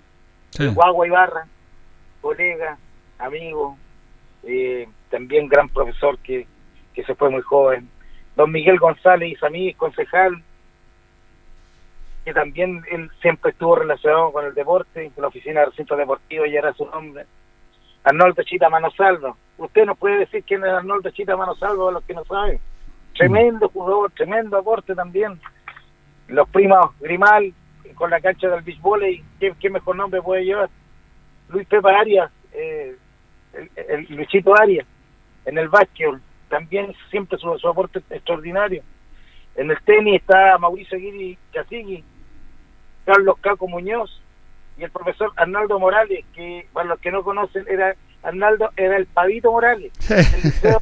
[0.74, 1.46] Guagua Ibarra,
[2.20, 2.78] colega,
[3.18, 3.76] amigo,
[4.42, 6.46] eh, también gran profesor que,
[6.94, 7.88] que se fue muy joven.
[8.34, 10.42] Don Miguel González Isamí, concejal,
[12.24, 16.44] que también él siempre estuvo relacionado con el deporte, con la oficina de recinto deportivo,
[16.44, 17.24] ya era su nombre.
[18.02, 19.36] Arnoldo Chita Manosalvo.
[19.58, 22.60] Usted nos puede decir quién es Arnoldo Chita Manosalvo a los que no saben.
[23.16, 25.40] Tremendo jugador, tremendo aporte también.
[26.28, 27.54] Los primos Grimal,
[27.94, 30.68] con la cancha del beach volley, ¿qué, qué mejor nombre puede llevar?
[31.48, 32.96] Luis Pepa Arias, eh,
[33.54, 34.86] el, el Luisito Arias,
[35.44, 38.82] en el básquetbol, también siempre su, su aporte extraordinario.
[39.54, 42.04] En el tenis está Mauricio Guiri Casigui,
[43.04, 44.20] Carlos Caco Muñoz
[44.76, 49.06] y el profesor Arnaldo Morales, que para los que no conocen, era Arnaldo era el
[49.06, 50.80] Pavito Morales, del liceo,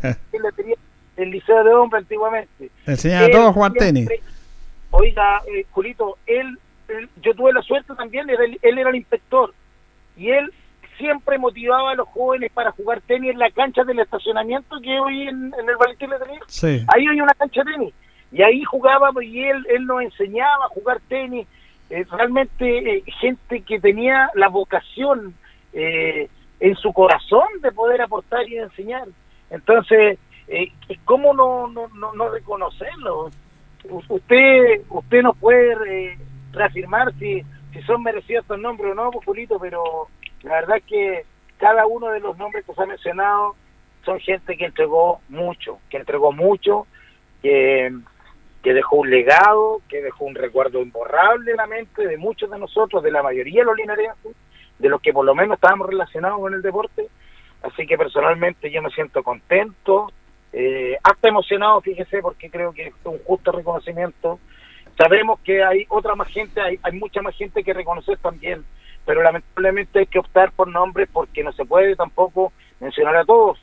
[1.17, 2.71] el liceo de hombre antiguamente.
[2.87, 4.09] Enseñaba a todos siempre- tenis.
[4.91, 6.59] Oiga, eh, Julito, él-
[7.23, 9.53] yo tuve la suerte también, era el- él era el inspector
[10.17, 10.53] y él
[10.99, 15.23] siempre motivaba a los jóvenes para jugar tenis en la cancha del estacionamiento que hoy
[15.29, 16.41] en, en el Valentín Letelier.
[16.47, 16.85] Sí.
[16.95, 17.95] Ahí hay una cancha de tenis.
[18.31, 21.47] Y ahí jugábamos y él, él nos enseñaba a jugar tenis.
[21.91, 25.35] Eh, realmente eh, gente que tenía la vocación
[25.73, 26.29] eh,
[26.61, 29.07] en su corazón de poder aportar y enseñar.
[29.51, 30.19] Entonces,
[30.49, 30.73] eh,
[31.05, 33.31] ¿cómo no, no, no, no reconocerlo?
[33.91, 36.19] U- Usted usted no puede eh,
[36.55, 37.43] reafirmar si,
[37.87, 40.09] son merecidos estos nombres o no, pues, pero
[40.43, 41.25] la verdad es que
[41.59, 43.57] cada uno de los nombres que se ha mencionado
[44.05, 46.87] son gente que entregó mucho, que entregó mucho,
[47.43, 47.93] que,
[48.63, 52.59] que dejó un legado, que dejó un recuerdo imborrable en la mente de muchos de
[52.59, 54.37] nosotros, de la mayoría de los linarenses,
[54.79, 57.09] de los que por lo menos estábamos relacionados con el deporte.
[57.63, 60.13] Así que personalmente yo me siento contento,
[60.53, 64.39] eh, hasta emocionado, fíjese, porque creo que es un justo reconocimiento.
[64.97, 68.65] Sabemos que hay otra más gente, hay, hay mucha más gente que reconocer también,
[69.05, 73.59] pero lamentablemente hay que optar por nombres porque no se puede tampoco mencionar a todos.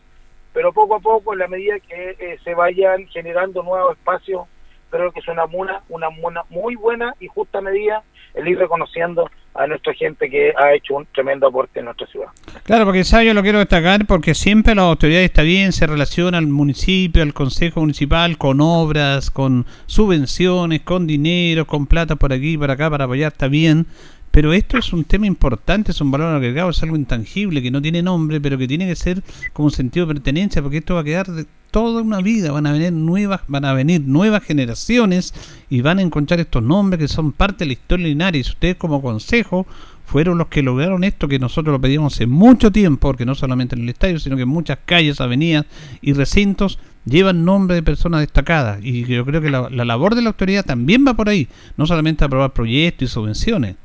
[0.54, 4.48] Pero poco a poco, en la medida que eh, se vayan generando nuevos espacios,
[4.92, 9.30] creo que es una, una, una, una muy buena y justa medida el ir reconociendo
[9.54, 12.28] a nuestra gente que ha hecho un tremendo aporte en nuestra ciudad.
[12.64, 13.26] Claro, porque ¿sabe?
[13.26, 17.34] yo lo quiero destacar porque siempre la autoridad está bien, se relaciona al municipio, al
[17.34, 23.06] consejo municipal con obras, con subvenciones, con dinero, con plata por aquí, por acá, para
[23.06, 23.88] apoyar, está bien.
[24.32, 27.82] Pero esto es un tema importante, es un valor agregado, es algo intangible, que no
[27.82, 29.22] tiene nombre, pero que tiene que ser
[29.52, 31.26] como sentido de pertenencia, porque esto va a quedar
[31.72, 35.34] toda una vida, van a venir nuevas, van a venir nuevas generaciones
[35.70, 38.50] y van a encontrar estos nombres que son parte de la historia Linares.
[38.50, 39.66] Ustedes como consejo
[40.06, 43.76] fueron los que lograron esto que nosotros lo pedimos hace mucho tiempo, porque no solamente
[43.76, 45.66] en el estadio, sino que en muchas calles, avenidas
[46.02, 48.84] y recintos llevan nombre de personas destacadas.
[48.84, 51.48] Y yo creo que la, la labor de la autoridad también va por ahí,
[51.78, 53.76] no solamente aprobar proyectos y subvenciones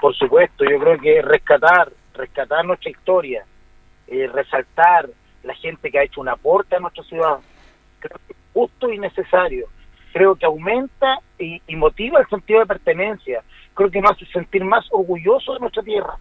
[0.00, 3.44] por supuesto, yo creo que rescatar, rescatar nuestra historia,
[4.06, 5.08] eh, resaltar
[5.48, 7.38] la gente que ha hecho un aporte a nuestra ciudad,
[7.98, 9.66] creo que es justo y necesario.
[10.12, 13.42] Creo que aumenta y, motiva el sentido de pertenencia.
[13.74, 16.18] Creo que nos hace sentir más orgullosos de nuestra tierra.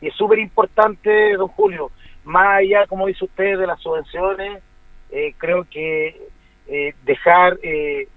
[0.00, 1.90] Y es súper importante, don Julio,
[2.24, 4.62] más allá, como dice usted, de las subvenciones,
[5.10, 6.28] eh, creo que
[6.66, 8.08] eh, dejar eh,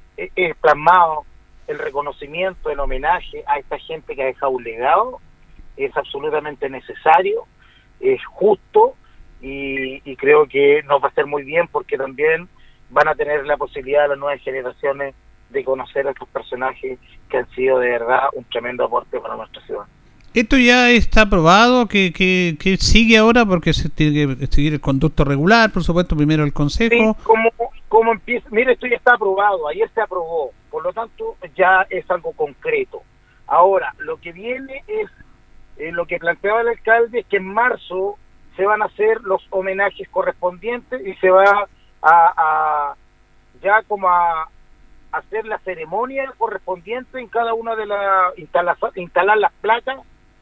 [0.62, 1.26] plasmado
[1.68, 5.20] el reconocimiento, el homenaje a esta gente que ha dejado un legado
[5.76, 7.46] es absolutamente necesario,
[8.00, 8.96] es justo
[9.44, 12.48] y, creo que nos va a hacer muy bien porque también
[12.90, 15.14] van a tener la posibilidad las nuevas generaciones
[15.50, 16.98] de conocer a estos personajes
[17.30, 19.84] que han sido de verdad un tremendo aporte para nuestra ciudad.
[20.34, 21.88] ¿Esto ya está aprobado?
[21.88, 23.46] ¿Que, que, sigue ahora?
[23.46, 27.16] Porque se tiene que seguir el conducto regular, por supuesto, primero el Consejo.
[27.24, 27.52] como,
[27.88, 32.10] como empieza, mire, esto ya está aprobado, ayer se aprobó, por lo tanto ya es
[32.10, 33.04] algo concreto.
[33.46, 35.10] Ahora, lo que viene es
[35.78, 38.18] eh, lo que planteaba el alcalde, es que en marzo
[38.56, 41.68] se van a hacer los homenajes correspondientes y se va
[42.02, 42.96] a,
[43.62, 44.50] ya como a
[45.12, 50.00] hacer la ceremonia correspondiente en cada una de las instalar, instalar las placas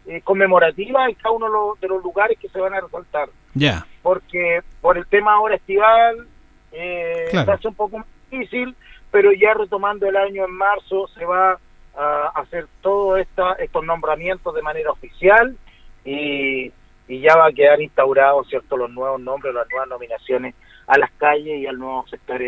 [0.08, 3.30] eh, conmemorativas en cada uno de los, lugares que se van a resaltar.
[3.54, 3.86] Ya.
[4.02, 6.28] Porque por el tema ahora estival
[6.72, 8.76] eh, se hace un poco más difícil,
[9.12, 11.60] pero ya retomando el año en marzo se va
[11.94, 15.58] a hacer todos estos nombramientos de manera oficial
[16.06, 16.72] y,
[17.20, 20.56] ya va a quedar instaurado cierto los nuevos nombres, las nuevas nominaciones
[20.88, 22.42] a las calles y al nuevo sector.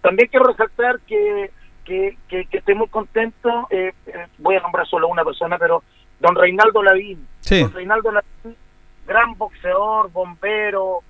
[0.00, 1.50] También quiero resaltar que,
[1.84, 5.82] que, que, estoy muy contento, eh, eh, voy a nombrar solo una persona, pero
[6.20, 7.26] don Reinaldo Lavín.
[7.48, 8.56] Don Reinaldo Lavín,
[9.06, 11.00] gran boxeador, bombero,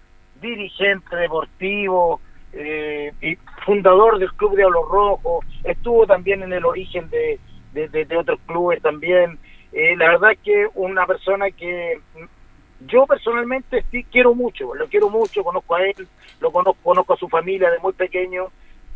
[0.41, 2.21] dirigente deportivo,
[2.53, 7.39] eh, y fundador del Club de Oro Rojo, estuvo también en el origen de,
[7.73, 9.39] de, otros clubes también.
[9.73, 12.01] Eh, la verdad que una persona que
[12.87, 16.09] yo personalmente sí quiero mucho, lo quiero mucho, conozco a él,
[16.41, 18.47] lo conozco, conozco a su familia de muy pequeño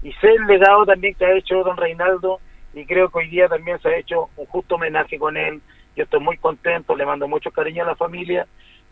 [0.03, 2.41] y sé el legado también que ha hecho don Reinaldo
[2.73, 5.61] y creo que hoy día también se ha hecho un justo homenaje con él.
[5.97, 8.47] Yo estoy muy contento, le mando mucho cariño a la familia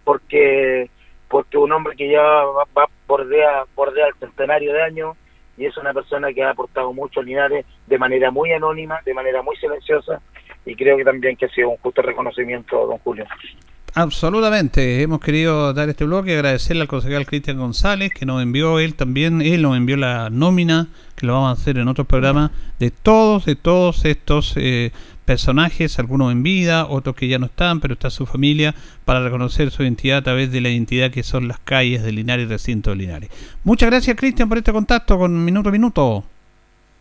[0.05, 0.91] porque
[1.29, 5.17] porque un hombre que ya va, va bordea, bordea el centenario de años
[5.57, 9.15] y es una persona que ha aportado mucho a Linares de manera muy anónima, de
[9.15, 10.21] manera muy silenciosa
[10.67, 13.25] y creo que también que ha sido un justo reconocimiento, don Julio.
[13.95, 18.95] Absolutamente, hemos querido dar este bloque, agradecerle al concejal Cristian González que nos envió él
[18.95, 22.91] también, él nos envió la nómina, que lo vamos a hacer en otros programas, de
[22.91, 24.93] todos, de todos estos eh,
[25.27, 28.75] personajes, algunos en vida, otros que ya no están, pero está su familia,
[29.05, 32.47] para reconocer su identidad a través de la identidad que son las calles de Linares
[32.47, 33.31] y recinto de Linares.
[33.63, 36.25] Muchas gracias, Cristian, por este contacto con Minuto a Minuto.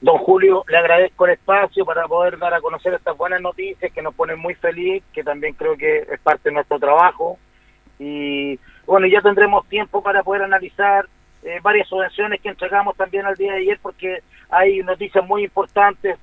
[0.02, 4.02] Don Julio, le agradezco el espacio para poder dar a conocer estas buenas noticias que
[4.02, 7.38] nos ponen muy feliz, que también creo que es parte de nuestro trabajo.
[8.00, 11.06] Y bueno, ya tendremos tiempo para poder analizar
[11.44, 16.18] eh, varias subvenciones que entregamos también al día de ayer, porque hay noticias muy importantes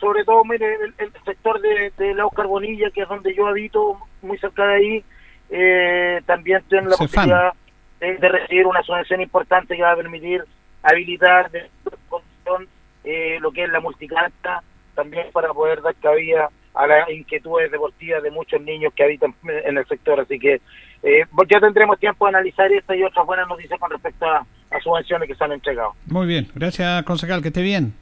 [0.00, 4.38] sobre todo, mire, el, sector de, la Oscar Bonilla, que es donde yo habito, muy
[4.38, 5.04] cerca de ahí,
[5.50, 7.52] eh, también tiene la posibilidad
[8.00, 10.44] de, recibir una subvención importante que va a permitir
[10.82, 11.68] habilitar de
[12.08, 12.68] condición
[13.04, 14.62] eh, lo que es la multicarta,
[14.94, 19.78] también para poder dar cabida a las inquietudes deportivas de muchos niños que habitan en
[19.78, 20.20] el sector.
[20.20, 20.60] Así que
[21.02, 24.80] eh, ya tendremos tiempo de analizar esta y otras buenas noticias con respecto a, a
[24.80, 25.94] subvenciones que se han entregado.
[26.06, 27.94] Muy bien, gracias concejal, que esté bien.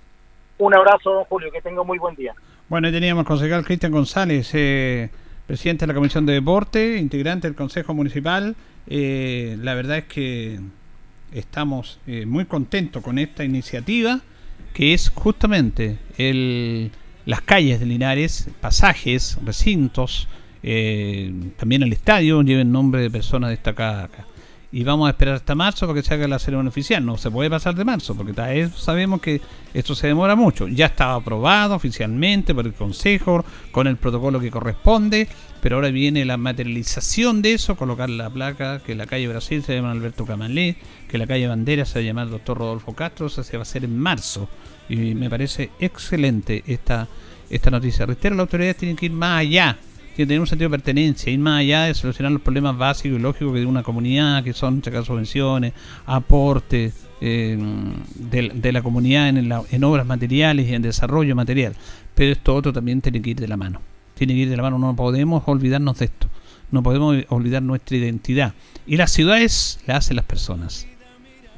[0.58, 2.34] Un abrazo, don Julio, que tenga muy buen día.
[2.68, 5.10] Bueno, ahí teníamos al concejal Cristian González, eh,
[5.46, 8.56] presidente de la Comisión de Deporte, integrante del Consejo Municipal.
[8.88, 10.58] Eh, la verdad es que
[11.32, 14.20] estamos eh, muy contentos con esta iniciativa,
[14.76, 16.90] que es justamente el,
[17.24, 20.28] las calles de Linares, pasajes, recintos,
[21.56, 24.26] también el estadio lleven nombre de personas destacadas acá.
[24.76, 27.02] Y vamos a esperar hasta marzo para que se haga la ceremonia oficial.
[27.02, 29.40] No se puede pasar de marzo, porque sabemos que
[29.72, 30.68] esto se demora mucho.
[30.68, 35.28] Ya estaba aprobado oficialmente por el Consejo, con el protocolo que corresponde,
[35.62, 39.74] pero ahora viene la materialización de eso, colocar la placa, que la calle Brasil se
[39.74, 40.76] llama Alberto Camalé,
[41.08, 43.62] que la calle Bandera se va a llamar Doctor Rodolfo Castro, eso se va a
[43.62, 44.46] hacer en marzo.
[44.90, 47.08] Y me parece excelente esta,
[47.48, 48.04] esta noticia.
[48.04, 49.78] Reitero, las autoridades tienen que ir más allá
[50.16, 53.22] que tener un sentido de pertenencia, ir más allá de solucionar los problemas básicos y
[53.22, 55.72] lógicos que de una comunidad, que son sacar subvenciones,
[56.06, 57.58] aportes eh,
[58.14, 61.74] de, la comunidad en, en obras materiales y en desarrollo material.
[62.14, 63.80] Pero esto otro también tiene que ir de la mano.
[64.14, 66.28] Tiene que ir de la mano, no podemos olvidarnos de esto.
[66.70, 68.54] No podemos olvidar nuestra identidad.
[68.86, 70.86] Y las ciudades las hacen las personas.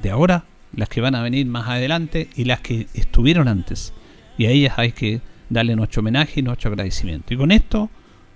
[0.01, 0.45] De ahora,
[0.75, 3.93] las que van a venir más adelante y las que estuvieron antes.
[4.37, 7.33] Y a ellas hay que darle nuestro homenaje y nuestro agradecimiento.
[7.33, 7.89] Y con esto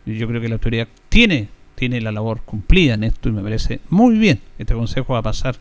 [0.05, 3.79] yo creo que la autoridad tiene, tiene la labor cumplida en esto y me parece
[3.89, 4.41] muy bien.
[4.57, 5.55] Este consejo va a pasar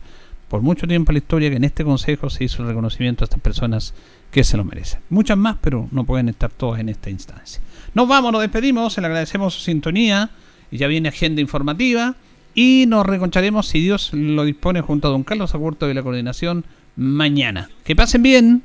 [0.49, 3.25] por mucho tiempo en la historia que en este consejo se hizo el reconocimiento a
[3.25, 3.93] estas personas
[4.31, 4.99] que se lo merecen.
[5.09, 7.61] Muchas más, pero no pueden estar todas en esta instancia.
[7.93, 10.29] Nos vamos, nos despedimos, le agradecemos su sintonía
[10.71, 12.15] y ya viene agenda informativa
[12.55, 16.65] y nos reconcharemos si Dios lo dispone junto a don Carlos Agurto de la coordinación
[16.95, 17.69] mañana.
[17.83, 18.61] Que pasen bien.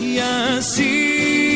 [0.00, 1.55] Y así